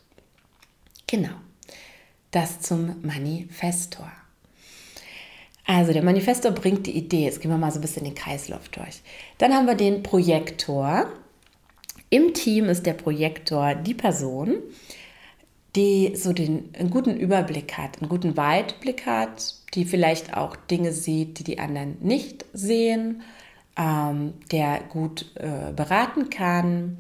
Genau. 1.07 1.35
Das 2.31 2.61
zum 2.61 2.97
Manifestor. 3.03 4.11
Also 5.67 5.93
der 5.93 6.03
Manifestor 6.03 6.53
bringt 6.53 6.87
die 6.87 6.97
Idee. 6.97 7.25
Jetzt 7.25 7.41
gehen 7.41 7.51
wir 7.51 7.59
mal 7.59 7.71
so 7.71 7.79
ein 7.79 7.83
bisschen 7.83 8.05
den 8.05 8.15
Kreislauf 8.15 8.69
durch. 8.71 9.03
Dann 9.39 9.53
haben 9.53 9.67
wir 9.67 9.75
den 9.75 10.03
Projektor. 10.03 11.07
Im 12.09 12.35
Team 12.35 12.65
ist 12.67 12.87
der 12.87 12.95
Projektor 12.95 13.75
die 13.75 13.95
Person, 13.95 14.57
die 15.77 16.17
so 16.17 16.33
den, 16.33 16.71
einen 16.77 16.91
guten 16.91 17.17
Überblick 17.17 17.79
hat, 17.79 18.01
einen 18.01 18.09
guten 18.09 18.37
Weitblick 18.37 19.07
hat, 19.07 19.55
die 19.75 19.85
vielleicht 19.85 20.37
auch 20.37 20.57
Dinge 20.57 20.93
sieht, 20.93 21.39
die 21.39 21.45
die 21.45 21.59
anderen 21.61 21.97
nicht 22.01 22.45
sehen, 22.53 23.23
ähm, 23.77 24.35
der 24.51 24.81
gut 24.89 25.27
äh, 25.37 25.73
beraten 25.73 26.31
kann, 26.31 26.99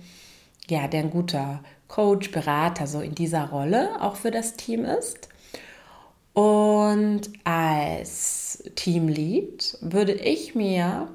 ja, 0.68 0.86
der 0.86 1.00
ein 1.00 1.10
guter 1.10 1.64
Coach, 1.88 2.30
Berater 2.30 2.86
so 2.86 3.00
in 3.00 3.16
dieser 3.16 3.50
Rolle 3.50 4.00
auch 4.00 4.14
für 4.14 4.30
das 4.30 4.54
Team 4.54 4.84
ist. 4.84 5.28
Und 6.32 7.22
als 7.44 8.62
Teamlead 8.76 9.78
würde 9.80 10.12
ich 10.12 10.54
mir 10.54 11.08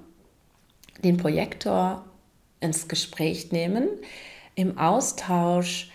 den 1.04 1.18
Projektor 1.18 2.06
ins 2.60 2.88
Gespräch 2.88 3.52
nehmen, 3.52 3.88
im 4.56 4.78
Austausch 4.78 5.92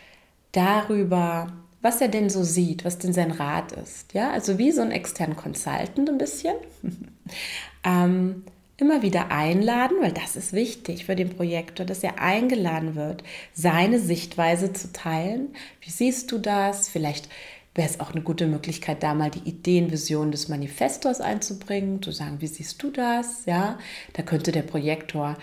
darüber, 0.52 1.52
was 1.82 2.00
er 2.00 2.08
denn 2.08 2.28
so 2.28 2.42
sieht, 2.42 2.84
was 2.84 2.98
denn 2.98 3.12
sein 3.12 3.30
Rat 3.30 3.72
ist. 3.72 4.12
Ja, 4.12 4.30
also 4.30 4.58
wie 4.58 4.70
so 4.70 4.82
ein 4.82 4.90
externen 4.90 5.36
Consultant 5.36 6.08
ein 6.08 6.18
bisschen. 6.18 6.54
ähm, 7.84 8.44
immer 8.76 9.02
wieder 9.02 9.30
einladen, 9.30 9.98
weil 10.00 10.12
das 10.12 10.36
ist 10.36 10.52
wichtig 10.52 11.04
für 11.04 11.14
den 11.14 11.30
Projektor, 11.30 11.84
dass 11.84 12.02
er 12.02 12.20
eingeladen 12.20 12.94
wird, 12.94 13.22
seine 13.52 14.00
Sichtweise 14.00 14.72
zu 14.72 14.92
teilen. 14.92 15.54
Wie 15.80 15.90
siehst 15.90 16.32
du 16.32 16.38
das? 16.38 16.88
Vielleicht 16.88 17.28
wäre 17.74 17.88
es 17.88 18.00
auch 18.00 18.12
eine 18.12 18.22
gute 18.22 18.46
Möglichkeit, 18.46 19.02
da 19.02 19.14
mal 19.14 19.30
die 19.30 19.48
Ideen, 19.48 19.92
Visionen 19.92 20.32
des 20.32 20.48
Manifestors 20.48 21.20
einzubringen, 21.20 22.02
zu 22.02 22.10
sagen, 22.10 22.40
wie 22.40 22.46
siehst 22.46 22.82
du 22.82 22.90
das? 22.90 23.46
Ja, 23.46 23.78
da 24.14 24.22
könnte 24.22 24.52
der 24.52 24.62
Projektor 24.62 25.36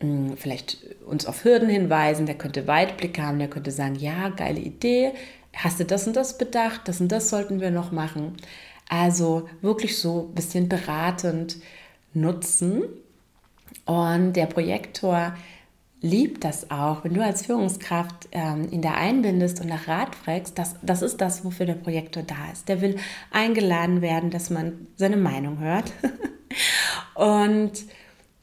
mh, 0.00 0.30
hm, 0.30 0.36
vielleicht 0.36 0.78
uns 1.06 1.26
auf 1.26 1.44
Hürden 1.44 1.68
hinweisen, 1.68 2.26
der 2.26 2.36
könnte 2.36 2.66
Weitblick 2.66 3.18
haben, 3.18 3.38
der 3.38 3.48
könnte 3.48 3.70
sagen, 3.70 3.94
ja, 3.96 4.30
geile 4.30 4.60
Idee, 4.60 5.12
hast 5.54 5.80
du 5.80 5.84
das 5.84 6.06
und 6.06 6.16
das 6.16 6.38
bedacht, 6.38 6.82
das 6.86 7.00
und 7.00 7.08
das 7.12 7.30
sollten 7.30 7.60
wir 7.60 7.70
noch 7.70 7.92
machen. 7.92 8.36
Also 8.88 9.48
wirklich 9.62 9.98
so 9.98 10.28
ein 10.28 10.34
bisschen 10.34 10.68
beratend 10.68 11.58
nutzen. 12.12 12.82
Und 13.84 14.34
der 14.34 14.46
Projektor 14.46 15.34
liebt 16.02 16.44
das 16.44 16.70
auch, 16.70 17.04
wenn 17.04 17.14
du 17.14 17.22
als 17.22 17.46
Führungskraft 17.46 18.28
ähm, 18.32 18.68
ihn 18.70 18.82
da 18.82 18.92
einbindest 18.92 19.60
und 19.60 19.68
nach 19.68 19.86
Rat 19.86 20.14
fragst, 20.14 20.58
das, 20.58 20.76
das 20.82 21.02
ist 21.02 21.20
das, 21.20 21.44
wofür 21.44 21.66
der 21.66 21.74
Projektor 21.74 22.22
da 22.22 22.50
ist. 22.52 22.68
Der 22.68 22.80
will 22.80 22.96
eingeladen 23.30 24.00
werden, 24.00 24.30
dass 24.30 24.50
man 24.50 24.86
seine 24.96 25.18
Meinung 25.18 25.58
hört. 25.58 25.92
und 27.14 27.72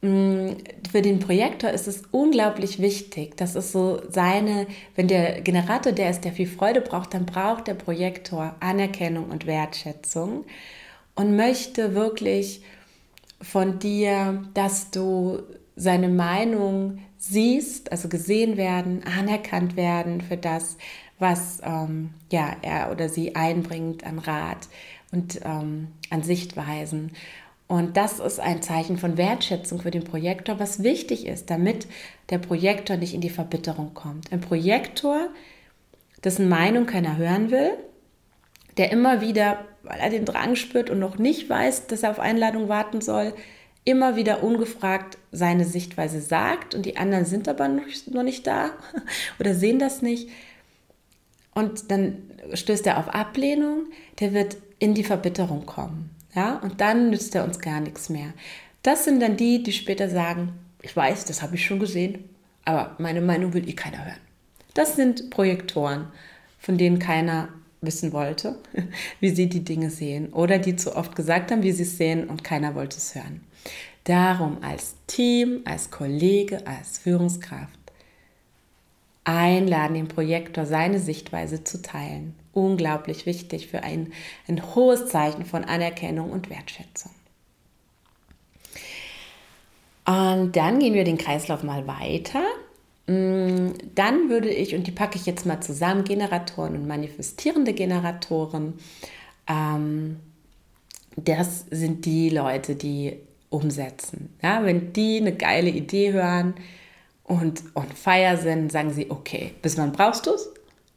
mh, 0.01 0.09
mm, 0.09 0.57
für 0.91 1.01
den 1.01 1.19
Projektor 1.19 1.71
ist 1.71 1.87
es 1.87 2.03
unglaublich 2.11 2.79
wichtig, 2.79 3.35
das 3.37 3.55
ist 3.55 3.71
so 3.71 4.01
seine, 4.09 4.67
wenn 4.95 5.07
der 5.07 5.41
Generator 5.41 5.91
der 5.91 6.11
ist, 6.11 6.25
der 6.25 6.33
viel 6.33 6.47
Freude 6.47 6.81
braucht, 6.81 7.13
dann 7.13 7.25
braucht 7.25 7.67
der 7.67 7.73
Projektor 7.73 8.55
Anerkennung 8.59 9.29
und 9.29 9.47
Wertschätzung 9.47 10.45
und 11.15 11.35
möchte 11.35 11.95
wirklich 11.95 12.61
von 13.41 13.79
dir, 13.79 14.43
dass 14.53 14.91
du 14.91 15.39
seine 15.77 16.09
Meinung 16.09 16.99
siehst, 17.17 17.91
also 17.91 18.09
gesehen 18.09 18.57
werden, 18.57 19.03
anerkannt 19.03 19.77
werden 19.77 20.21
für 20.21 20.35
das, 20.35 20.77
was 21.19 21.61
ähm, 21.63 22.09
ja, 22.31 22.55
er 22.61 22.91
oder 22.91 23.09
sie 23.09 23.35
einbringt 23.35 24.05
an 24.05 24.19
Rat 24.19 24.67
und 25.11 25.39
ähm, 25.45 25.87
an 26.09 26.23
Sichtweisen. 26.23 27.11
Und 27.67 27.97
das 27.97 28.19
ist 28.19 28.39
ein 28.39 28.61
Zeichen 28.61 28.97
von 28.97 29.17
Wertschätzung 29.17 29.81
für 29.81 29.91
den 29.91 30.03
Projektor, 30.03 30.59
was 30.59 30.83
wichtig 30.83 31.27
ist, 31.27 31.49
damit 31.49 31.87
der 32.29 32.39
Projektor 32.39 32.97
nicht 32.97 33.13
in 33.13 33.21
die 33.21 33.29
Verbitterung 33.29 33.93
kommt. 33.93 34.31
Ein 34.31 34.41
Projektor, 34.41 35.27
dessen 36.23 36.49
Meinung 36.49 36.85
keiner 36.85 37.17
hören 37.17 37.51
will, 37.51 37.71
der 38.77 38.91
immer 38.91 39.21
wieder, 39.21 39.65
weil 39.83 39.99
er 39.99 40.09
den 40.09 40.25
Drang 40.25 40.55
spürt 40.55 40.89
und 40.89 40.99
noch 40.99 41.17
nicht 41.17 41.49
weiß, 41.49 41.87
dass 41.87 42.03
er 42.03 42.11
auf 42.11 42.19
Einladung 42.19 42.69
warten 42.69 43.01
soll, 43.01 43.33
immer 43.87 44.17
wieder 44.17 44.43
ungefragt 44.43 45.17
seine 45.31 45.63
Sichtweise 45.63 46.19
sagt 46.19 46.75
und 46.75 46.85
die 46.85 46.97
anderen 46.97 47.23
sind 47.23 47.47
aber 47.47 47.69
noch, 47.69 47.85
nicht 48.23 48.45
da 48.45 48.71
oder 49.39 49.55
sehen 49.55 49.79
das 49.79 50.01
nicht. 50.01 50.29
Und 51.55 51.89
dann 51.89 52.17
stößt 52.53 52.85
er 52.85 52.97
auf 52.97 53.07
Ablehnung, 53.07 53.85
der 54.19 54.33
wird 54.33 54.57
in 54.79 54.93
die 54.93 55.05
Verbitterung 55.05 55.65
kommen. 55.65 56.09
Ja? 56.35 56.57
Und 56.57 56.81
dann 56.81 57.09
nützt 57.11 57.33
er 57.33 57.45
uns 57.45 57.59
gar 57.59 57.79
nichts 57.79 58.09
mehr. 58.09 58.33
Das 58.83 59.05
sind 59.05 59.21
dann 59.21 59.37
die, 59.37 59.63
die 59.63 59.71
später 59.71 60.09
sagen, 60.09 60.51
ich 60.81 60.93
weiß, 60.93 61.23
das 61.23 61.41
habe 61.41 61.55
ich 61.55 61.65
schon 61.65 61.79
gesehen, 61.79 62.25
aber 62.65 62.93
meine 62.99 63.21
Meinung 63.21 63.53
will 63.53 63.69
eh 63.69 63.73
keiner 63.73 64.03
hören. 64.03 64.19
Das 64.73 64.97
sind 64.97 65.29
Projektoren, 65.29 66.07
von 66.59 66.77
denen 66.77 66.99
keiner 66.99 67.47
wissen 67.87 68.13
wollte, 68.13 68.59
wie 69.19 69.29
sie 69.29 69.49
die 69.49 69.63
Dinge 69.63 69.89
sehen 69.89 70.31
oder 70.31 70.59
die 70.59 70.75
zu 70.75 70.95
oft 70.95 71.15
gesagt 71.15 71.51
haben, 71.51 71.63
wie 71.63 71.71
sie 71.71 71.83
es 71.83 71.97
sehen 71.97 72.29
und 72.29 72.43
keiner 72.43 72.75
wollte 72.75 72.97
es 72.97 73.15
hören. 73.15 73.41
Darum 74.03 74.61
als 74.61 74.95
Team, 75.07 75.61
als 75.65 75.89
Kollege, 75.89 76.65
als 76.67 76.99
Führungskraft 76.99 77.79
einladen, 79.23 79.95
den 79.95 80.07
Projektor 80.07 80.65
seine 80.65 80.99
Sichtweise 80.99 81.63
zu 81.63 81.81
teilen. 81.81 82.33
Unglaublich 82.53 83.25
wichtig 83.25 83.67
für 83.67 83.83
ein, 83.83 84.13
ein 84.47 84.75
hohes 84.75 85.07
Zeichen 85.07 85.45
von 85.45 85.65
Anerkennung 85.65 86.31
und 86.31 86.49
Wertschätzung. 86.49 87.11
Und 90.05 90.55
dann 90.55 90.79
gehen 90.79 90.93
wir 90.93 91.03
den 91.03 91.17
Kreislauf 91.17 91.63
mal 91.63 91.85
weiter 91.85 92.43
dann 93.07 94.29
würde 94.29 94.49
ich, 94.49 94.75
und 94.75 94.85
die 94.85 94.91
packe 94.91 95.17
ich 95.17 95.25
jetzt 95.25 95.45
mal 95.45 95.61
zusammen, 95.61 96.03
Generatoren 96.03 96.75
und 96.75 96.87
manifestierende 96.87 97.73
Generatoren. 97.73 98.73
Ähm, 99.47 100.17
das 101.15 101.65
sind 101.71 102.05
die 102.05 102.29
Leute, 102.29 102.75
die 102.75 103.17
umsetzen. 103.49 104.35
Ja, 104.43 104.65
wenn 104.65 104.91
die 104.91 105.17
eine 105.17 105.33
geile 105.33 105.69
Idee 105.69 106.11
hören 106.11 106.55
und 107.23 107.63
on 107.75 107.87
fire 107.87 108.37
sind, 108.37 108.73
sagen 108.73 108.91
sie, 108.91 109.09
okay, 109.09 109.53
bis 109.61 109.77
wann 109.77 109.93
brauchst 109.93 110.25
du 110.25 110.31
es? 110.31 110.49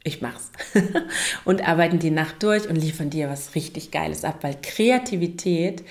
Ich 0.03 0.21
mach's. 0.21 0.51
und 1.45 1.65
arbeiten 1.65 1.99
die 1.99 2.11
Nacht 2.11 2.43
durch 2.43 2.67
und 2.67 2.75
liefern 2.75 3.09
dir 3.09 3.29
was 3.29 3.55
richtig 3.55 3.89
Geiles 3.91 4.25
ab, 4.25 4.39
weil 4.41 4.57
Kreativität, 4.61 5.83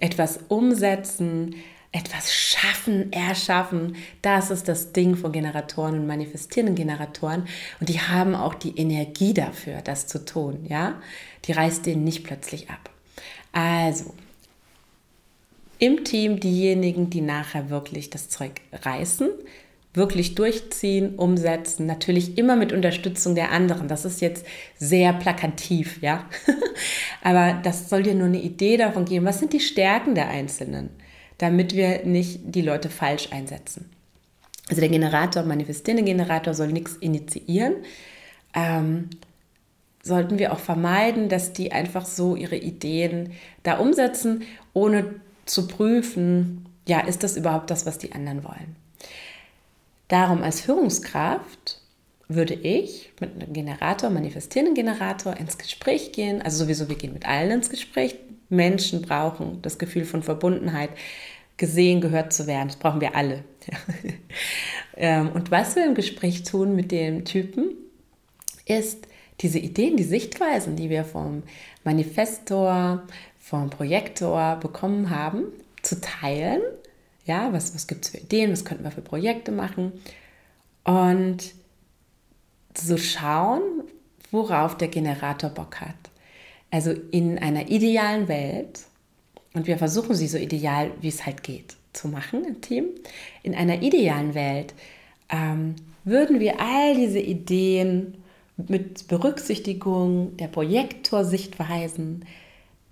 etwas 0.00 0.40
umsetzen, 0.48 1.54
etwas 1.92 2.32
schaffen, 2.32 3.12
erschaffen, 3.12 3.96
das 4.22 4.50
ist 4.50 4.66
das 4.66 4.92
Ding 4.92 5.14
von 5.14 5.30
Generatoren 5.30 6.00
und 6.00 6.06
manifestierenden 6.06 6.74
Generatoren. 6.74 7.46
Und 7.80 7.90
die 7.90 8.00
haben 8.00 8.34
auch 8.34 8.54
die 8.54 8.76
Energie 8.78 9.34
dafür, 9.34 9.82
das 9.82 10.06
zu 10.06 10.24
tun. 10.24 10.64
Ja, 10.68 11.00
die 11.44 11.52
reißt 11.52 11.84
denen 11.84 12.04
nicht 12.04 12.24
plötzlich 12.24 12.70
ab. 12.70 12.90
Also 13.52 14.14
im 15.78 16.04
Team 16.04 16.40
diejenigen, 16.40 17.10
die 17.10 17.20
nachher 17.20 17.68
wirklich 17.68 18.08
das 18.08 18.30
Zeug 18.30 18.52
reißen, 18.72 19.28
wirklich 19.92 20.34
durchziehen, 20.34 21.16
umsetzen, 21.16 21.84
natürlich 21.84 22.38
immer 22.38 22.56
mit 22.56 22.72
Unterstützung 22.72 23.34
der 23.34 23.50
anderen. 23.50 23.88
Das 23.88 24.06
ist 24.06 24.22
jetzt 24.22 24.46
sehr 24.78 25.12
plakativ, 25.12 26.00
ja. 26.00 26.26
Aber 27.22 27.60
das 27.62 27.90
soll 27.90 28.04
dir 28.04 28.14
nur 28.14 28.28
eine 28.28 28.40
Idee 28.40 28.78
davon 28.78 29.04
geben, 29.04 29.26
was 29.26 29.40
sind 29.40 29.52
die 29.52 29.60
Stärken 29.60 30.14
der 30.14 30.28
Einzelnen 30.28 30.88
damit 31.38 31.74
wir 31.74 32.04
nicht 32.04 32.40
die 32.44 32.62
Leute 32.62 32.88
falsch 32.88 33.28
einsetzen. 33.32 33.90
Also 34.68 34.80
der 34.80 34.90
Generator, 34.90 35.42
manifestierende 35.42 36.04
Generator 36.04 36.54
soll 36.54 36.68
nichts 36.68 36.94
initiieren. 36.96 37.74
Ähm, 38.54 39.10
sollten 40.02 40.38
wir 40.38 40.52
auch 40.52 40.58
vermeiden, 40.58 41.28
dass 41.28 41.52
die 41.52 41.72
einfach 41.72 42.04
so 42.04 42.36
ihre 42.36 42.56
Ideen 42.56 43.32
da 43.62 43.78
umsetzen, 43.78 44.42
ohne 44.72 45.14
zu 45.46 45.68
prüfen, 45.68 46.66
ja, 46.86 47.00
ist 47.00 47.22
das 47.22 47.36
überhaupt 47.36 47.70
das, 47.70 47.86
was 47.86 47.98
die 47.98 48.12
anderen 48.12 48.44
wollen. 48.44 48.76
Darum 50.08 50.42
als 50.42 50.60
Führungskraft 50.60 51.80
würde 52.28 52.54
ich 52.54 53.12
mit 53.20 53.34
einem 53.34 53.52
Generator, 53.52 54.10
manifestierenden 54.10 54.74
Generator 54.74 55.36
ins 55.36 55.58
Gespräch 55.58 56.12
gehen. 56.12 56.42
Also 56.42 56.64
sowieso, 56.64 56.88
wir 56.88 56.96
gehen 56.96 57.12
mit 57.12 57.26
allen 57.26 57.50
ins 57.50 57.70
Gespräch. 57.70 58.16
Menschen 58.52 59.02
brauchen 59.02 59.60
das 59.62 59.78
Gefühl 59.78 60.04
von 60.04 60.22
Verbundenheit, 60.22 60.90
gesehen, 61.56 62.00
gehört 62.00 62.32
zu 62.32 62.46
werden. 62.46 62.68
Das 62.68 62.76
brauchen 62.76 63.00
wir 63.00 63.16
alle. 63.16 63.44
Ähm, 64.94 65.30
und 65.32 65.50
was 65.50 65.74
wir 65.74 65.86
im 65.86 65.94
Gespräch 65.94 66.42
tun 66.42 66.76
mit 66.76 66.92
dem 66.92 67.24
Typen, 67.24 67.70
ist 68.66 69.08
diese 69.40 69.58
Ideen, 69.58 69.96
die 69.96 70.02
Sichtweisen, 70.02 70.76
die 70.76 70.90
wir 70.90 71.04
vom 71.04 71.44
Manifestor, 71.82 73.02
vom 73.40 73.70
Projektor 73.70 74.56
bekommen 74.56 75.08
haben, 75.08 75.44
zu 75.80 75.98
teilen. 75.98 76.60
Ja, 77.24 77.54
was, 77.54 77.74
was 77.74 77.86
gibt 77.86 78.04
es 78.04 78.10
für 78.10 78.18
Ideen, 78.18 78.52
was 78.52 78.66
könnten 78.66 78.84
wir 78.84 78.90
für 78.90 79.00
Projekte 79.00 79.50
machen? 79.50 79.92
Und 80.84 81.54
zu 82.74 82.98
schauen, 82.98 83.62
worauf 84.30 84.76
der 84.76 84.88
Generator 84.88 85.48
Bock 85.48 85.80
hat. 85.80 85.96
Also 86.72 86.90
in 87.10 87.38
einer 87.38 87.70
idealen 87.70 88.26
Welt 88.26 88.80
und 89.54 89.66
wir 89.66 89.76
versuchen 89.76 90.14
sie 90.14 90.26
so 90.26 90.38
ideal, 90.38 90.90
wie 91.00 91.08
es 91.08 91.26
halt 91.26 91.42
geht, 91.42 91.76
zu 91.92 92.08
machen 92.08 92.44
im 92.44 92.60
Team. 92.62 92.86
In 93.42 93.54
einer 93.54 93.82
idealen 93.82 94.34
Welt 94.34 94.74
ähm, 95.28 95.76
würden 96.04 96.40
wir 96.40 96.60
all 96.60 96.96
diese 96.96 97.20
Ideen 97.20 98.14
mit 98.56 99.06
Berücksichtigung 99.08 100.36
der 100.38 100.48
Projektorsichtweisen 100.48 102.24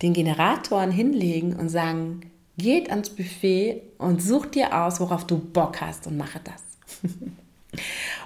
den 0.03 0.13
Generatoren 0.13 0.91
hinlegen 0.91 1.57
und 1.57 1.71
sagen, 1.71 2.21
geht 2.59 2.91
ans 2.91 3.11
Buffet 3.11 3.81
und 3.97 4.23
such 4.23 4.47
dir 4.47 4.79
aus, 4.79 5.01
worauf 5.01 5.27
du 5.27 5.39
Bock 5.39 5.81
hast 5.81 6.07
und 6.07 6.19
mache 6.19 6.41
das. 6.45 7.11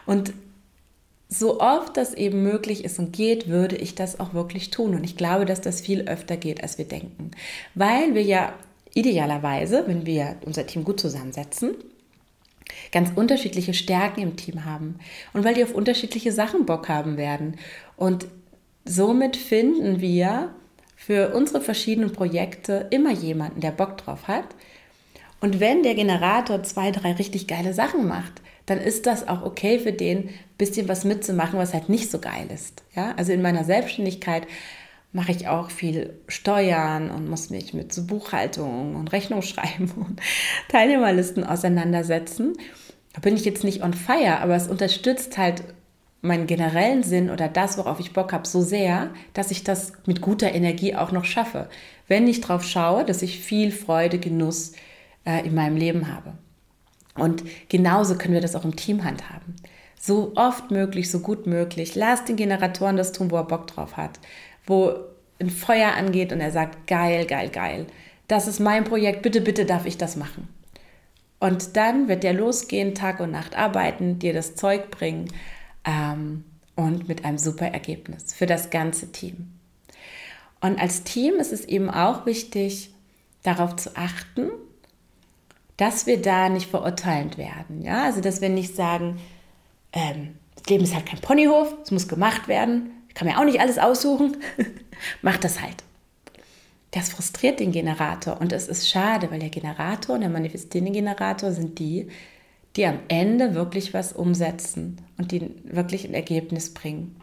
und 0.06 0.32
so 1.38 1.60
oft 1.60 1.96
das 1.96 2.14
eben 2.14 2.42
möglich 2.42 2.84
ist 2.84 2.98
und 2.98 3.12
geht, 3.12 3.48
würde 3.48 3.76
ich 3.76 3.94
das 3.94 4.20
auch 4.20 4.34
wirklich 4.34 4.70
tun. 4.70 4.94
Und 4.94 5.04
ich 5.04 5.16
glaube, 5.16 5.44
dass 5.44 5.60
das 5.60 5.80
viel 5.80 6.02
öfter 6.02 6.36
geht, 6.36 6.62
als 6.62 6.78
wir 6.78 6.86
denken. 6.86 7.30
Weil 7.74 8.14
wir 8.14 8.22
ja 8.22 8.52
idealerweise, 8.94 9.84
wenn 9.86 10.06
wir 10.06 10.36
unser 10.44 10.66
Team 10.66 10.84
gut 10.84 11.00
zusammensetzen, 11.00 11.74
ganz 12.92 13.10
unterschiedliche 13.14 13.74
Stärken 13.74 14.20
im 14.20 14.36
Team 14.36 14.64
haben 14.64 14.98
und 15.32 15.44
weil 15.44 15.54
die 15.54 15.64
auf 15.64 15.74
unterschiedliche 15.74 16.32
Sachen 16.32 16.66
Bock 16.66 16.88
haben 16.88 17.16
werden. 17.16 17.56
Und 17.96 18.26
somit 18.84 19.36
finden 19.36 20.00
wir 20.00 20.54
für 20.96 21.34
unsere 21.34 21.60
verschiedenen 21.60 22.12
Projekte 22.12 22.86
immer 22.90 23.12
jemanden, 23.12 23.60
der 23.60 23.72
Bock 23.72 23.98
drauf 23.98 24.28
hat. 24.28 24.46
Und 25.40 25.60
wenn 25.60 25.82
der 25.82 25.94
Generator 25.94 26.62
zwei, 26.62 26.90
drei 26.90 27.12
richtig 27.12 27.46
geile 27.46 27.74
Sachen 27.74 28.08
macht, 28.08 28.40
dann 28.66 28.78
ist 28.78 29.06
das 29.06 29.28
auch 29.28 29.42
okay 29.42 29.78
für 29.78 29.92
den, 29.92 30.30
bisschen 30.56 30.88
was 30.88 31.04
mitzumachen, 31.04 31.58
was 31.58 31.74
halt 31.74 31.88
nicht 31.88 32.10
so 32.10 32.18
geil 32.18 32.48
ist. 32.52 32.82
Ja? 32.94 33.14
Also 33.16 33.32
in 33.32 33.42
meiner 33.42 33.64
Selbstständigkeit 33.64 34.46
mache 35.12 35.32
ich 35.32 35.48
auch 35.48 35.70
viel 35.70 36.18
Steuern 36.28 37.10
und 37.10 37.28
muss 37.28 37.50
mich 37.50 37.72
mit 37.74 37.92
so 37.92 38.04
Buchhaltung 38.04 38.96
und 38.96 39.12
Rechnungsschreiben 39.12 39.90
und 39.96 40.20
Teilnehmerlisten 40.68 41.44
auseinandersetzen. 41.44 42.54
Da 43.12 43.20
bin 43.20 43.36
ich 43.36 43.44
jetzt 43.44 43.64
nicht 43.64 43.82
on 43.82 43.94
fire, 43.94 44.40
aber 44.40 44.56
es 44.56 44.68
unterstützt 44.68 45.38
halt 45.38 45.62
meinen 46.20 46.46
generellen 46.46 47.02
Sinn 47.02 47.30
oder 47.30 47.48
das, 47.48 47.78
worauf 47.78 48.00
ich 48.00 48.12
Bock 48.12 48.32
habe, 48.32 48.48
so 48.48 48.62
sehr, 48.62 49.10
dass 49.34 49.50
ich 49.50 49.62
das 49.62 49.92
mit 50.06 50.20
guter 50.20 50.52
Energie 50.52 50.96
auch 50.96 51.12
noch 51.12 51.26
schaffe. 51.26 51.68
Wenn 52.08 52.26
ich 52.26 52.40
darauf 52.40 52.64
schaue, 52.64 53.04
dass 53.04 53.22
ich 53.22 53.40
viel 53.40 53.70
Freude, 53.70 54.18
Genuss 54.18 54.72
äh, 55.26 55.46
in 55.46 55.54
meinem 55.54 55.76
Leben 55.76 56.12
habe. 56.12 56.32
Und 57.14 57.44
genauso 57.68 58.16
können 58.16 58.34
wir 58.34 58.40
das 58.40 58.56
auch 58.56 58.64
im 58.64 58.76
Team 58.76 59.04
handhaben. 59.04 59.56
So 60.00 60.32
oft 60.34 60.70
möglich, 60.70 61.10
so 61.10 61.20
gut 61.20 61.46
möglich. 61.46 61.94
Lass 61.94 62.24
den 62.24 62.36
Generatoren 62.36 62.96
das 62.96 63.12
tun, 63.12 63.30
wo 63.30 63.36
er 63.36 63.44
Bock 63.44 63.66
drauf 63.68 63.96
hat. 63.96 64.18
Wo 64.66 64.94
ein 65.40 65.50
Feuer 65.50 65.94
angeht 65.94 66.32
und 66.32 66.40
er 66.40 66.50
sagt, 66.50 66.86
geil, 66.86 67.26
geil, 67.26 67.48
geil. 67.48 67.86
Das 68.28 68.46
ist 68.46 68.60
mein 68.60 68.84
Projekt, 68.84 69.22
bitte, 69.22 69.40
bitte 69.40 69.64
darf 69.64 69.86
ich 69.86 69.96
das 69.96 70.16
machen. 70.16 70.48
Und 71.40 71.76
dann 71.76 72.08
wird 72.08 72.22
der 72.22 72.32
losgehen, 72.32 72.94
Tag 72.94 73.20
und 73.20 73.30
Nacht 73.30 73.56
arbeiten, 73.56 74.18
dir 74.18 74.32
das 74.32 74.54
Zeug 74.54 74.90
bringen 74.90 75.28
ähm, 75.84 76.44
und 76.74 77.08
mit 77.08 77.24
einem 77.24 77.38
super 77.38 77.66
Ergebnis 77.66 78.32
für 78.32 78.46
das 78.46 78.70
ganze 78.70 79.12
Team. 79.12 79.52
Und 80.60 80.80
als 80.80 81.02
Team 81.02 81.34
ist 81.34 81.52
es 81.52 81.64
eben 81.66 81.90
auch 81.90 82.24
wichtig, 82.24 82.94
darauf 83.42 83.76
zu 83.76 83.94
achten, 83.96 84.50
dass 85.76 86.06
wir 86.06 86.20
da 86.20 86.48
nicht 86.48 86.70
verurteilend 86.70 87.38
werden. 87.38 87.82
Ja? 87.82 88.04
Also, 88.04 88.20
dass 88.20 88.40
wir 88.40 88.48
nicht 88.48 88.76
sagen, 88.76 89.20
ähm, 89.92 90.36
das 90.56 90.66
Leben 90.66 90.84
ist 90.84 90.94
halt 90.94 91.06
kein 91.06 91.20
Ponyhof, 91.20 91.74
es 91.82 91.90
muss 91.90 92.08
gemacht 92.08 92.48
werden, 92.48 92.90
ich 93.08 93.14
kann 93.14 93.28
mir 93.28 93.38
auch 93.38 93.44
nicht 93.44 93.60
alles 93.60 93.78
aussuchen, 93.78 94.36
mach 95.22 95.36
das 95.36 95.60
halt. 95.60 95.84
Das 96.90 97.08
frustriert 97.08 97.58
den 97.58 97.72
Generator 97.72 98.40
und 98.40 98.52
es 98.52 98.68
ist 98.68 98.88
schade, 98.88 99.30
weil 99.30 99.40
der 99.40 99.50
Generator 99.50 100.14
und 100.14 100.20
der 100.20 100.30
manifestierende 100.30 100.92
Generator 100.92 101.50
sind 101.50 101.78
die, 101.78 102.08
die 102.76 102.86
am 102.86 103.00
Ende 103.08 103.54
wirklich 103.54 103.94
was 103.94 104.12
umsetzen 104.12 104.98
und 105.18 105.32
die 105.32 105.50
wirklich 105.64 106.06
ein 106.06 106.14
Ergebnis 106.14 106.72
bringen. 106.72 107.16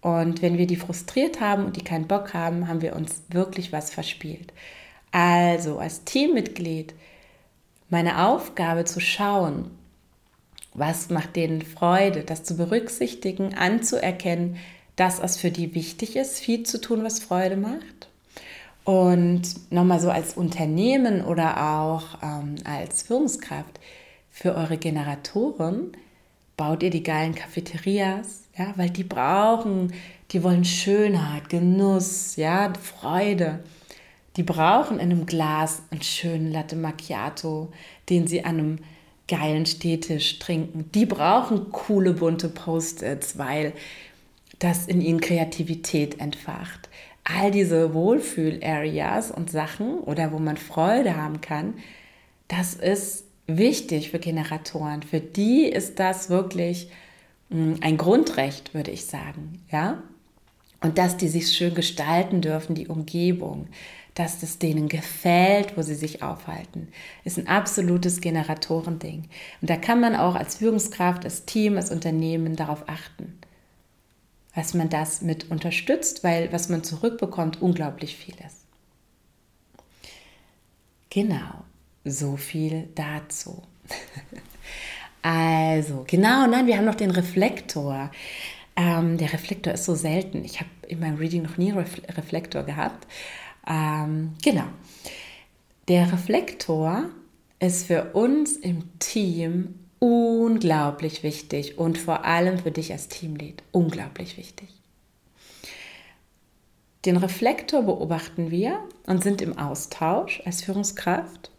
Und 0.00 0.42
wenn 0.42 0.58
wir 0.58 0.66
die 0.66 0.76
frustriert 0.76 1.40
haben 1.40 1.64
und 1.64 1.76
die 1.76 1.82
keinen 1.82 2.06
Bock 2.06 2.34
haben, 2.34 2.68
haben 2.68 2.82
wir 2.82 2.94
uns 2.94 3.22
wirklich 3.30 3.72
was 3.72 3.90
verspielt. 3.90 4.52
Also 5.10 5.78
als 5.78 6.04
Teammitglied 6.04 6.94
meine 7.90 8.26
Aufgabe 8.26 8.84
zu 8.84 9.00
schauen, 9.00 9.70
was 10.74 11.10
macht 11.10 11.36
denen 11.36 11.62
Freude, 11.62 12.22
das 12.22 12.44
zu 12.44 12.56
berücksichtigen, 12.56 13.54
anzuerkennen, 13.54 14.56
dass 14.96 15.18
es 15.18 15.36
für 15.36 15.50
die 15.50 15.74
wichtig 15.74 16.16
ist, 16.16 16.40
viel 16.40 16.64
zu 16.64 16.80
tun, 16.80 17.04
was 17.04 17.20
Freude 17.20 17.56
macht. 17.56 18.08
Und 18.84 19.42
nochmal 19.70 20.00
so 20.00 20.10
als 20.10 20.34
Unternehmen 20.34 21.24
oder 21.24 21.62
auch 21.62 22.22
ähm, 22.22 22.56
als 22.64 23.02
Führungskraft 23.02 23.78
für 24.30 24.54
eure 24.54 24.78
Generatoren 24.78 25.92
baut 26.56 26.82
ihr 26.82 26.90
die 26.90 27.02
geilen 27.02 27.34
Cafeterias, 27.34 28.44
ja, 28.56 28.72
weil 28.76 28.90
die 28.90 29.04
brauchen, 29.04 29.92
die 30.30 30.42
wollen 30.42 30.64
Schönheit, 30.64 31.48
Genuss, 31.48 32.36
ja, 32.36 32.72
Freude. 32.74 33.60
Die 34.38 34.44
brauchen 34.44 35.00
in 35.00 35.10
einem 35.10 35.26
Glas 35.26 35.82
einen 35.90 36.00
schönen 36.00 36.52
Latte 36.52 36.76
Macchiato, 36.76 37.72
den 38.08 38.28
sie 38.28 38.44
an 38.44 38.58
einem 38.58 38.78
geilen 39.26 39.66
Stehtisch 39.66 40.38
trinken. 40.38 40.88
Die 40.94 41.06
brauchen 41.06 41.72
coole 41.72 42.12
bunte 42.12 42.48
Post-its, 42.48 43.36
weil 43.36 43.72
das 44.60 44.86
in 44.86 45.00
ihnen 45.00 45.20
Kreativität 45.20 46.20
entfacht. 46.20 46.88
All 47.24 47.50
diese 47.50 47.92
Wohlfühl-Areas 47.94 49.32
und 49.32 49.50
Sachen 49.50 49.98
oder 49.98 50.30
wo 50.30 50.38
man 50.38 50.56
Freude 50.56 51.16
haben 51.16 51.40
kann, 51.40 51.74
das 52.46 52.74
ist 52.74 53.24
wichtig 53.48 54.12
für 54.12 54.20
Generatoren. 54.20 55.02
Für 55.02 55.20
die 55.20 55.64
ist 55.64 55.98
das 55.98 56.30
wirklich 56.30 56.90
hm, 57.50 57.78
ein 57.80 57.96
Grundrecht, 57.96 58.72
würde 58.72 58.92
ich 58.92 59.04
sagen, 59.06 59.60
ja. 59.72 60.00
Und 60.80 60.96
dass 60.96 61.16
die 61.16 61.26
sich 61.26 61.52
schön 61.52 61.74
gestalten 61.74 62.40
dürfen, 62.40 62.76
die 62.76 62.86
Umgebung, 62.86 63.66
dass 64.18 64.42
es 64.42 64.58
denen 64.58 64.88
gefällt, 64.88 65.76
wo 65.76 65.82
sie 65.82 65.94
sich 65.94 66.24
aufhalten, 66.24 66.88
ist 67.22 67.38
ein 67.38 67.46
absolutes 67.46 68.20
Generatoren-Ding. 68.20 69.28
Und 69.60 69.70
da 69.70 69.76
kann 69.76 70.00
man 70.00 70.16
auch 70.16 70.34
als 70.34 70.56
Führungskraft, 70.56 71.24
als 71.24 71.44
Team, 71.44 71.76
als 71.76 71.92
Unternehmen 71.92 72.56
darauf 72.56 72.88
achten, 72.88 73.38
dass 74.56 74.74
man 74.74 74.88
das 74.88 75.22
mit 75.22 75.52
unterstützt, 75.52 76.24
weil 76.24 76.52
was 76.52 76.68
man 76.68 76.82
zurückbekommt, 76.82 77.62
unglaublich 77.62 78.16
viel 78.16 78.34
ist. 78.44 78.66
Genau, 81.10 81.62
so 82.04 82.36
viel 82.36 82.88
dazu. 82.96 83.62
also, 85.22 86.04
genau, 86.08 86.48
nein, 86.48 86.66
wir 86.66 86.76
haben 86.76 86.86
noch 86.86 86.96
den 86.96 87.12
Reflektor. 87.12 88.10
Ähm, 88.74 89.16
der 89.16 89.32
Reflektor 89.32 89.74
ist 89.74 89.84
so 89.84 89.94
selten. 89.94 90.44
Ich 90.44 90.58
habe 90.58 90.70
in 90.88 90.98
meinem 90.98 91.18
Reading 91.18 91.42
noch 91.42 91.56
nie 91.56 91.70
Reflektor 91.70 92.64
gehabt. 92.64 93.06
Ähm, 93.68 94.34
genau. 94.42 94.64
Der 95.88 96.12
Reflektor 96.12 97.04
ist 97.60 97.86
für 97.86 98.12
uns 98.14 98.56
im 98.56 98.84
Team 98.98 99.74
unglaublich 99.98 101.22
wichtig 101.22 101.78
und 101.78 101.98
vor 101.98 102.24
allem 102.24 102.58
für 102.58 102.70
dich 102.70 102.92
als 102.92 103.08
Teamlead 103.08 103.62
unglaublich 103.72 104.36
wichtig. 104.36 104.68
Den 107.04 107.16
Reflektor 107.16 107.82
beobachten 107.82 108.50
wir 108.50 108.80
und 109.06 109.22
sind 109.22 109.40
im 109.40 109.56
Austausch 109.56 110.42
als 110.44 110.62
Führungskraft, 110.62 111.50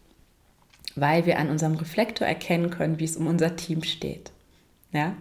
weil 0.96 1.26
wir 1.26 1.38
an 1.38 1.50
unserem 1.50 1.74
Reflektor 1.74 2.26
erkennen 2.26 2.70
können, 2.70 2.98
wie 2.98 3.04
es 3.04 3.16
um 3.16 3.26
unser 3.26 3.56
Team 3.56 3.82
steht. 3.82 4.32
Ja? 4.92 5.16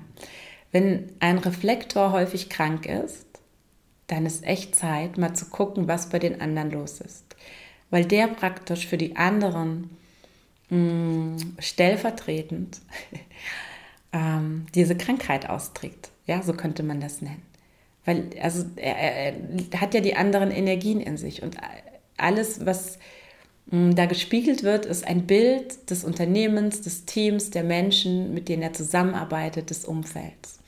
Wenn 0.71 1.12
ein 1.19 1.39
Reflektor 1.39 2.12
häufig 2.12 2.49
krank 2.49 2.86
ist, 2.86 3.25
dann 4.10 4.26
ist 4.26 4.43
echt 4.43 4.76
Zeit, 4.76 5.17
mal 5.17 5.34
zu 5.34 5.45
gucken, 5.45 5.88
was 5.88 6.10
bei 6.10 6.19
den 6.19 6.41
anderen 6.41 6.72
los 6.72 7.00
ist. 7.00 7.24
Weil 7.91 8.06
der 8.06 8.28
praktisch 8.28 8.88
für 8.88 8.98
die 8.98 9.15
anderen 9.15 9.91
mh, 10.69 10.78
mm, 10.78 11.38
stellvertretend 11.60 12.82
ähm, 14.13 14.65
diese 14.74 14.98
Krankheit 14.98 15.48
austrägt. 15.50 16.10
Ja, 16.26 16.41
so 16.41 16.54
könnte 16.54 16.84
man 16.84 17.00
das 17.00 17.22
nennen. 17.22 17.43
Weil 18.06 18.30
also, 18.41 18.65
er, 18.76 18.98
er, 18.98 19.34
hat 19.80 19.93
ja 19.93 20.02
die 20.02 20.15
anderen 20.15 20.52
Energien 20.52 21.02
in 21.02 21.17
sich 21.17 21.43
und 21.43 21.58
alles, 22.17 22.65
was 22.65 22.98
mh, 23.67 23.78
mm, 23.78 23.95
da 23.95 24.08
gespiegelt 24.08 24.63
wird, 24.63 24.88
ist 24.88 25.06
ein 25.06 25.28
Bild 25.28 25.91
des 25.91 26.04
Unternehmens, 26.04 26.82
des 26.82 27.06
Teams, 27.06 27.52
der 27.52 27.63
Menschen, 27.63 28.34
mit 28.34 28.50
denen 28.50 28.63
er 28.63 28.74
zusammenarbeitet, 28.74 29.69
des 29.69 29.86
Umfelds. 29.86 30.60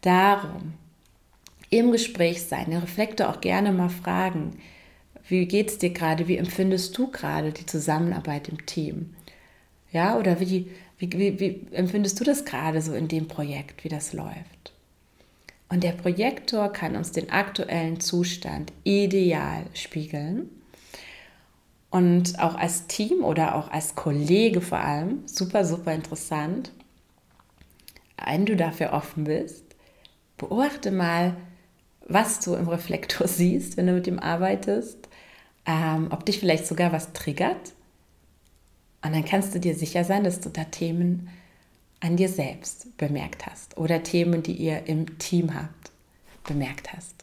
Darum 0.00 0.74
im 1.72 1.90
Gespräch 1.90 2.42
sein, 2.42 2.70
den 2.70 2.80
Reflektor 2.80 3.30
auch 3.30 3.40
gerne 3.40 3.72
mal 3.72 3.88
fragen, 3.88 4.58
wie 5.26 5.46
geht 5.46 5.70
es 5.70 5.78
dir 5.78 5.90
gerade, 5.90 6.28
wie 6.28 6.36
empfindest 6.36 6.96
du 6.98 7.10
gerade 7.10 7.52
die 7.52 7.64
Zusammenarbeit 7.64 8.48
im 8.48 8.66
Team? 8.66 9.14
Ja, 9.90 10.18
oder 10.18 10.38
wie, 10.38 10.70
wie, 10.98 11.12
wie, 11.12 11.40
wie 11.40 11.66
empfindest 11.72 12.20
du 12.20 12.24
das 12.24 12.44
gerade 12.44 12.82
so 12.82 12.92
in 12.92 13.08
dem 13.08 13.26
Projekt, 13.26 13.84
wie 13.84 13.88
das 13.88 14.12
läuft? 14.12 14.72
Und 15.70 15.82
der 15.82 15.92
Projektor 15.92 16.70
kann 16.70 16.96
uns 16.96 17.12
den 17.12 17.30
aktuellen 17.30 18.00
Zustand 18.00 18.72
ideal 18.84 19.64
spiegeln. 19.72 20.50
Und 21.88 22.38
auch 22.38 22.54
als 22.54 22.86
Team 22.86 23.24
oder 23.24 23.54
auch 23.54 23.70
als 23.70 23.94
Kollege 23.94 24.60
vor 24.60 24.78
allem, 24.78 25.22
super, 25.26 25.64
super 25.64 25.94
interessant, 25.94 26.70
wenn 28.22 28.44
du 28.44 28.56
dafür 28.56 28.92
offen 28.92 29.24
bist, 29.24 29.64
beobachte 30.36 30.90
mal, 30.90 31.36
was 32.08 32.40
du 32.40 32.54
im 32.54 32.68
Reflektor 32.68 33.28
siehst, 33.28 33.76
wenn 33.76 33.86
du 33.86 33.92
mit 33.92 34.06
ihm 34.06 34.18
arbeitest, 34.18 35.08
ähm, 35.66 36.08
ob 36.10 36.26
dich 36.26 36.38
vielleicht 36.38 36.66
sogar 36.66 36.92
was 36.92 37.12
triggert. 37.12 37.72
Und 39.04 39.12
dann 39.12 39.24
kannst 39.24 39.54
du 39.54 39.60
dir 39.60 39.74
sicher 39.74 40.04
sein, 40.04 40.24
dass 40.24 40.40
du 40.40 40.48
da 40.48 40.64
Themen 40.64 41.28
an 42.00 42.16
dir 42.16 42.28
selbst 42.28 42.96
bemerkt 42.96 43.46
hast 43.46 43.76
oder 43.76 44.02
Themen, 44.02 44.42
die 44.42 44.54
ihr 44.54 44.86
im 44.86 45.18
Team 45.18 45.54
habt, 45.54 45.90
bemerkt 46.44 46.92
hast. 46.92 47.14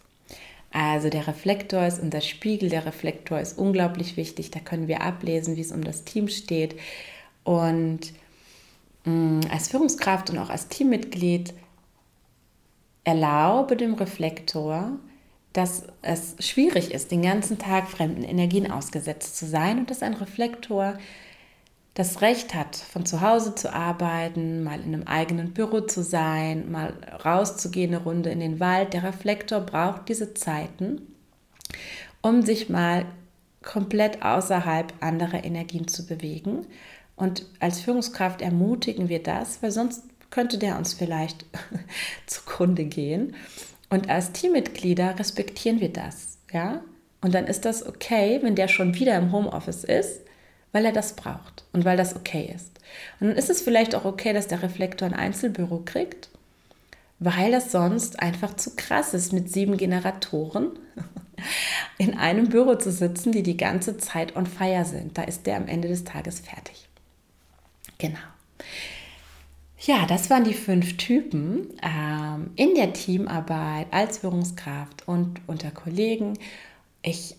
Also 0.72 1.10
der 1.10 1.28
Reflektor 1.28 1.86
ist 1.86 2.00
unser 2.00 2.22
Spiegel, 2.22 2.70
der 2.70 2.86
Reflektor 2.86 3.39
ist 3.39 3.58
unglaublich 3.58 4.18
wichtig, 4.18 4.52
da 4.52 4.60
können 4.60 4.88
wir 4.88 5.02
ablesen, 5.02 5.56
wie 5.56 5.62
es 5.62 5.72
um 5.72 5.84
das 5.84 6.06
Team 6.06 6.28
steht. 6.28 6.76
Und 7.44 8.13
mh, 9.06 9.13
mm, 9.13 9.42
als 9.52 9.70
Führungskraft 9.70 10.30
und 10.30 10.38
auch 10.38 10.50
als 10.50 10.68
Teammitglied 10.68 11.54
erlaube 13.04 13.76
dem 13.76 13.94
Reflektor, 13.94 14.92
dass 15.54 15.84
es 16.02 16.36
schwierig 16.40 16.94
ist, 16.94 17.12
den 17.12 17.22
ganzen 17.22 17.58
Tag 17.58 17.88
fremden 17.88 18.24
Energien 18.24 18.70
ausgesetzt 18.70 19.38
zu 19.38 19.46
sein 19.46 19.80
und 19.80 19.90
dass 19.90 20.04
ein 20.04 20.14
Reflektor 20.14 20.98
das 21.96 22.22
Recht 22.22 22.54
hat, 22.54 22.76
von 22.76 23.06
zu 23.06 23.20
Hause 23.22 23.56
zu 23.56 23.74
arbeiten, 23.74 24.64
mal 24.64 24.80
in 24.80 24.94
einem 24.94 25.04
eigenen 25.08 25.54
Büro 25.54 25.82
zu 25.82 26.04
sein, 26.04 26.72
mal 26.72 26.94
rauszugehen, 27.26 27.94
eine 27.94 28.04
Runde 28.04 28.30
in 28.30 28.40
den 28.40 28.60
Wald. 28.60 28.94
Der 28.94 29.04
Reflektor 29.04 29.60
braucht 29.60 30.08
diese 30.08 30.34
Zeiten, 30.34 31.02
um 32.22 32.42
sich 32.42 32.70
mal 32.70 33.06
komplett 33.64 34.24
außerhalb 34.24 34.94
anderer 35.02 35.44
Energien 35.44 35.88
zu 35.88 36.06
bewegen. 36.06 36.68
Und 37.16 37.46
als 37.60 37.82
Führungskraft 37.82 38.42
ermutigen 38.42 39.10
wir 39.10 39.22
das, 39.22 39.62
weil 39.62 39.72
sonst 39.72 40.04
könnte 40.30 40.58
der 40.58 40.78
uns 40.78 40.94
vielleicht 40.94 41.46
zugrunde 42.26 42.86
gehen. 42.86 43.36
Und 43.89 44.10
als 44.10 44.32
Teammitglieder 44.32 45.18
respektieren 45.18 45.80
wir 45.80 45.92
das, 45.92 46.38
ja? 46.52 46.82
Und 47.22 47.34
dann 47.34 47.48
ist 47.48 47.65
das 47.65 47.86
okay, 47.86 48.39
wenn 48.44 48.56
der 48.56 48.68
schon 48.68 48.96
wieder 48.96 49.18
im 49.18 49.32
Homeoffice 49.32 49.84
ist 49.84 50.22
weil 50.72 50.86
er 50.86 50.92
das 50.92 51.13
braucht 51.13 51.63
und 51.74 51.86
weil 51.86 51.98
das 51.98 52.15
okay 52.15 52.52
ist. 52.54 52.80
Und 53.20 53.30
dann 53.30 53.38
ist 53.38 53.50
es 53.50 53.62
vielleicht 53.62 53.96
auch 53.96 54.06
okay, 54.06 54.34
dass 54.34 54.48
der 54.48 54.62
Reflektor 54.62 55.08
ein 55.08 55.13
Einzelbüro 55.13 55.82
kriegt, 55.86 56.30
weil 57.20 57.52
das 57.52 57.72
sonst 57.72 58.20
einfach 58.20 58.56
zu 58.56 58.76
krass 58.76 59.13
ist, 59.13 59.34
mit 59.34 59.52
sieben 59.52 59.78
Generatoren 59.78 60.72
in 61.98 62.18
einem 62.18 62.50
Büro 62.50 62.76
zu 62.76 62.92
sitzen, 62.92 63.32
die 63.32 63.44
die 63.44 63.58
ganze 63.58 63.98
Zeit 63.98 64.36
on 64.36 64.46
fire 64.46 64.86
sind. 64.86 65.18
Da 65.18 65.24
ist 65.24 65.46
der 65.46 65.58
am 65.58 65.68
Ende 65.68 65.88
des 65.88 66.04
Tages 66.04 66.39
fertig. 66.39 66.88
Genau. 67.98 68.20
Ja, 69.82 70.06
das 70.06 70.30
waren 70.30 70.44
die 70.44 70.54
fünf 70.54 70.98
Typen 70.98 71.70
ähm, 71.82 72.52
in 72.58 72.76
der 72.76 72.92
Teamarbeit 72.92 73.88
als 73.92 74.18
Führungskraft 74.20 75.08
und 75.08 75.39
unter 75.48 75.72
Kollegen. 75.72 76.38
Ich 77.02 77.38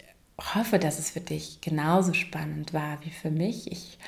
hoffe, 0.55 0.79
dass 0.79 0.99
es 0.99 1.11
für 1.11 1.21
dich 1.21 1.61
genauso 1.61 2.15
spannend 2.15 2.73
war 2.73 2.99
wie 3.05 3.11
für 3.11 3.31
mich. 3.31 3.71
Ich 3.71 3.99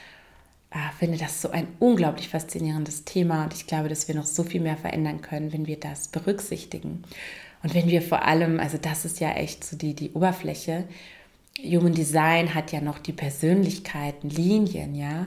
äh, 0.71 0.77
finde 0.99 1.19
das 1.19 1.43
so 1.43 1.51
ein 1.51 1.69
unglaublich 1.79 2.31
faszinierendes 2.31 3.05
Thema 3.05 3.45
und 3.45 3.53
ich 3.53 3.67
glaube, 3.67 3.91
dass 3.91 4.09
wir 4.09 4.15
noch 4.15 4.25
so 4.25 4.45
viel 4.45 4.63
mehr 4.63 4.79
verändern 4.79 5.21
können, 5.21 5.53
wenn 5.53 5.67
wir 5.67 5.79
das 5.79 6.09
berücksichtigen. 6.09 7.03
Und 7.63 7.75
wenn 7.75 7.89
wir 7.89 8.01
vor 8.01 8.23
allem, 8.25 8.59
also 8.61 8.79
das 8.79 9.05
ist 9.05 9.21
ja 9.21 9.33
echt 9.33 9.63
so 9.63 9.77
die, 9.77 9.95
die 9.95 10.13
Oberfläche, 10.13 10.85
Human 11.61 11.95
Design 11.95 12.55
hat 12.55 12.73
ja 12.73 12.81
noch 12.81 12.99
die 12.99 13.13
Persönlichkeiten, 13.13 14.31
Linien, 14.31 14.95
ja, 14.95 15.27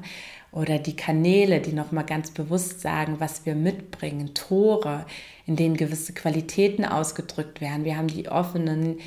oder 0.52 0.80
die 0.80 0.96
Kanäle, 0.96 1.60
die 1.60 1.74
nochmal 1.74 2.06
ganz 2.06 2.32
bewusst 2.32 2.82
sagen, 2.82 3.16
was 3.20 3.46
wir 3.46 3.56
mitbringen, 3.56 4.34
Tore, 4.34 5.06
in 5.46 5.56
denen 5.56 5.76
gewisse 5.76 6.14
Qualitäten 6.14 6.86
ausgedrückt 6.86 7.60
werden. 7.62 7.84
Wir 7.84 7.98
haben 7.98 8.08
die 8.08 8.30
offenen 8.30 8.98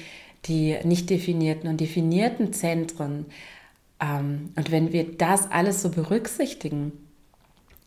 die 0.46 0.76
nicht 0.84 1.10
definierten 1.10 1.68
und 1.68 1.80
definierten 1.80 2.52
Zentren. 2.52 3.26
Ähm, 4.00 4.52
und 4.56 4.70
wenn 4.70 4.92
wir 4.92 5.16
das 5.16 5.50
alles 5.50 5.82
so 5.82 5.90
berücksichtigen, 5.90 6.92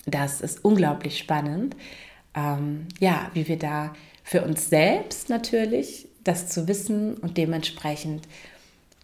das 0.06 0.42
ist 0.42 0.64
unglaublich 0.64 1.18
spannend. 1.18 1.76
Ähm, 2.36 2.88
ja, 3.00 3.30
wie 3.34 3.48
wir 3.48 3.58
da 3.58 3.94
für 4.24 4.44
uns 4.44 4.70
selbst 4.70 5.30
natürlich 5.30 6.08
das 6.24 6.48
zu 6.48 6.68
wissen 6.68 7.16
und 7.16 7.38
dementsprechend 7.38 8.28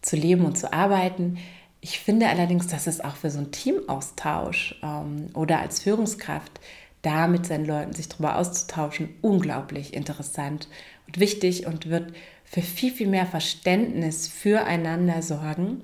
zu 0.08 0.16
leben 0.16 0.46
und 0.46 0.58
zu 0.58 0.72
arbeiten. 0.72 1.38
Ich 1.82 2.00
finde 2.00 2.30
allerdings, 2.30 2.68
dass 2.68 2.88
es 2.88 3.02
auch 3.02 3.18
für 3.18 3.30
so 3.30 3.40
einen 3.40 3.52
Teamaustausch 3.52 4.80
ähm, 4.82 5.28
oder 5.34 5.60
als 5.60 5.82
Führungskraft 5.82 6.60
da 7.02 7.28
mit 7.28 7.46
seinen 7.46 7.66
Leuten 7.66 7.94
sich 7.94 8.08
darüber 8.08 8.38
auszutauschen, 8.38 9.10
unglaublich 9.22 9.94
interessant 9.94 10.70
und 11.06 11.20
wichtig 11.20 11.68
und 11.68 11.90
wird 11.90 12.14
für 12.46 12.62
viel, 12.62 12.92
viel 12.92 13.08
mehr 13.08 13.26
Verständnis 13.26 14.28
füreinander 14.30 15.22
sorgen, 15.22 15.82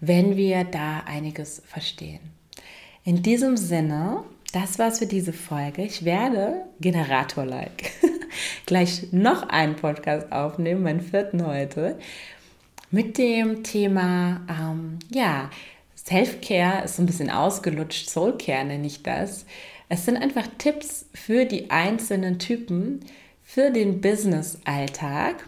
wenn 0.00 0.36
wir 0.36 0.64
da 0.64 1.00
einiges 1.06 1.62
verstehen. 1.66 2.20
In 3.04 3.22
diesem 3.22 3.56
Sinne, 3.56 4.22
das 4.52 4.78
war's 4.78 4.98
für 4.98 5.06
diese 5.06 5.32
Folge. 5.32 5.82
Ich 5.82 6.04
werde 6.04 6.66
Generator-like 6.80 7.90
gleich 8.66 9.12
noch 9.12 9.48
einen 9.48 9.76
Podcast 9.76 10.30
aufnehmen, 10.30 10.82
meinen 10.82 11.00
vierten 11.00 11.46
heute, 11.46 11.98
mit 12.92 13.18
dem 13.18 13.64
Thema, 13.64 14.40
ähm, 14.48 15.00
ja, 15.10 15.50
Self-Care 15.96 16.84
ist 16.84 16.98
ein 16.98 17.06
bisschen 17.06 17.30
ausgelutscht, 17.30 18.08
Soul-Care 18.08 18.64
nenne 18.64 18.86
ich 18.86 19.02
das. 19.02 19.46
Es 19.88 20.04
sind 20.04 20.16
einfach 20.16 20.46
Tipps 20.58 21.06
für 21.12 21.44
die 21.44 21.70
einzelnen 21.70 22.38
Typen, 22.38 23.00
für 23.42 23.70
den 23.70 24.00
Business-Alltag 24.00 25.44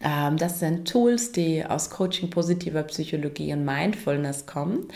ähm, 0.00 0.36
das 0.36 0.60
sind 0.60 0.88
Tools, 0.88 1.32
die 1.32 1.64
aus 1.64 1.90
Coaching 1.90 2.30
positiver 2.30 2.82
Psychologie 2.84 3.52
und 3.52 3.64
Mindfulness 3.64 4.46
kommen. 4.46 4.88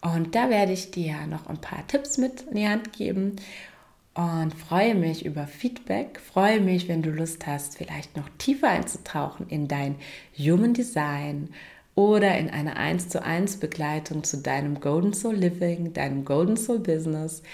Und 0.00 0.34
da 0.34 0.50
werde 0.50 0.72
ich 0.72 0.90
dir 0.90 1.26
noch 1.26 1.46
ein 1.46 1.60
paar 1.60 1.86
Tipps 1.86 2.18
mit 2.18 2.42
in 2.42 2.56
die 2.56 2.68
Hand 2.68 2.92
geben 2.92 3.36
und 4.18 4.52
freue 4.52 4.96
mich 4.96 5.24
über 5.24 5.46
Feedback. 5.46 6.18
Freue 6.18 6.58
mich, 6.58 6.88
wenn 6.88 7.02
du 7.02 7.10
Lust 7.10 7.46
hast, 7.46 7.78
vielleicht 7.78 8.16
noch 8.16 8.28
tiefer 8.36 8.68
einzutauchen 8.68 9.46
in 9.48 9.68
dein 9.68 9.94
Human 10.36 10.74
Design 10.74 11.50
oder 11.94 12.36
in 12.36 12.50
eine 12.50 12.76
1 12.76 13.10
zu 13.10 13.22
1 13.22 13.58
Begleitung 13.58 14.24
zu 14.24 14.38
deinem 14.38 14.80
Golden 14.80 15.12
Soul 15.12 15.36
Living, 15.36 15.92
deinem 15.92 16.24
Golden 16.24 16.56
Soul 16.56 16.80
Business. 16.80 17.44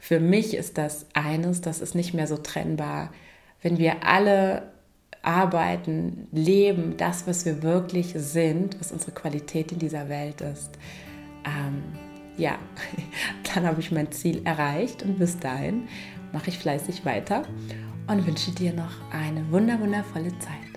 Für 0.00 0.18
mich 0.18 0.54
ist 0.54 0.78
das 0.78 1.04
eines, 1.12 1.60
das 1.60 1.82
ist 1.82 1.94
nicht 1.94 2.14
mehr 2.14 2.26
so 2.26 2.38
trennbar. 2.38 3.12
Wenn 3.60 3.76
wir 3.76 4.02
alle 4.02 4.72
arbeiten, 5.20 6.26
leben, 6.32 6.96
das, 6.96 7.26
was 7.26 7.44
wir 7.44 7.62
wirklich 7.62 8.14
sind, 8.16 8.80
was 8.80 8.92
unsere 8.92 9.12
Qualität 9.12 9.72
in 9.72 9.78
dieser 9.78 10.08
Welt 10.08 10.40
ist. 10.40 10.70
Ähm, 11.44 12.07
ja, 12.38 12.58
dann 13.54 13.66
habe 13.66 13.80
ich 13.80 13.90
mein 13.90 14.10
Ziel 14.12 14.42
erreicht 14.44 15.02
und 15.02 15.18
bis 15.18 15.38
dahin 15.38 15.88
mache 16.32 16.48
ich 16.48 16.58
fleißig 16.58 17.04
weiter 17.04 17.42
und 18.06 18.26
wünsche 18.26 18.52
dir 18.52 18.72
noch 18.72 18.92
eine 19.12 19.50
wunderwundervolle 19.50 20.30
Zeit. 20.38 20.67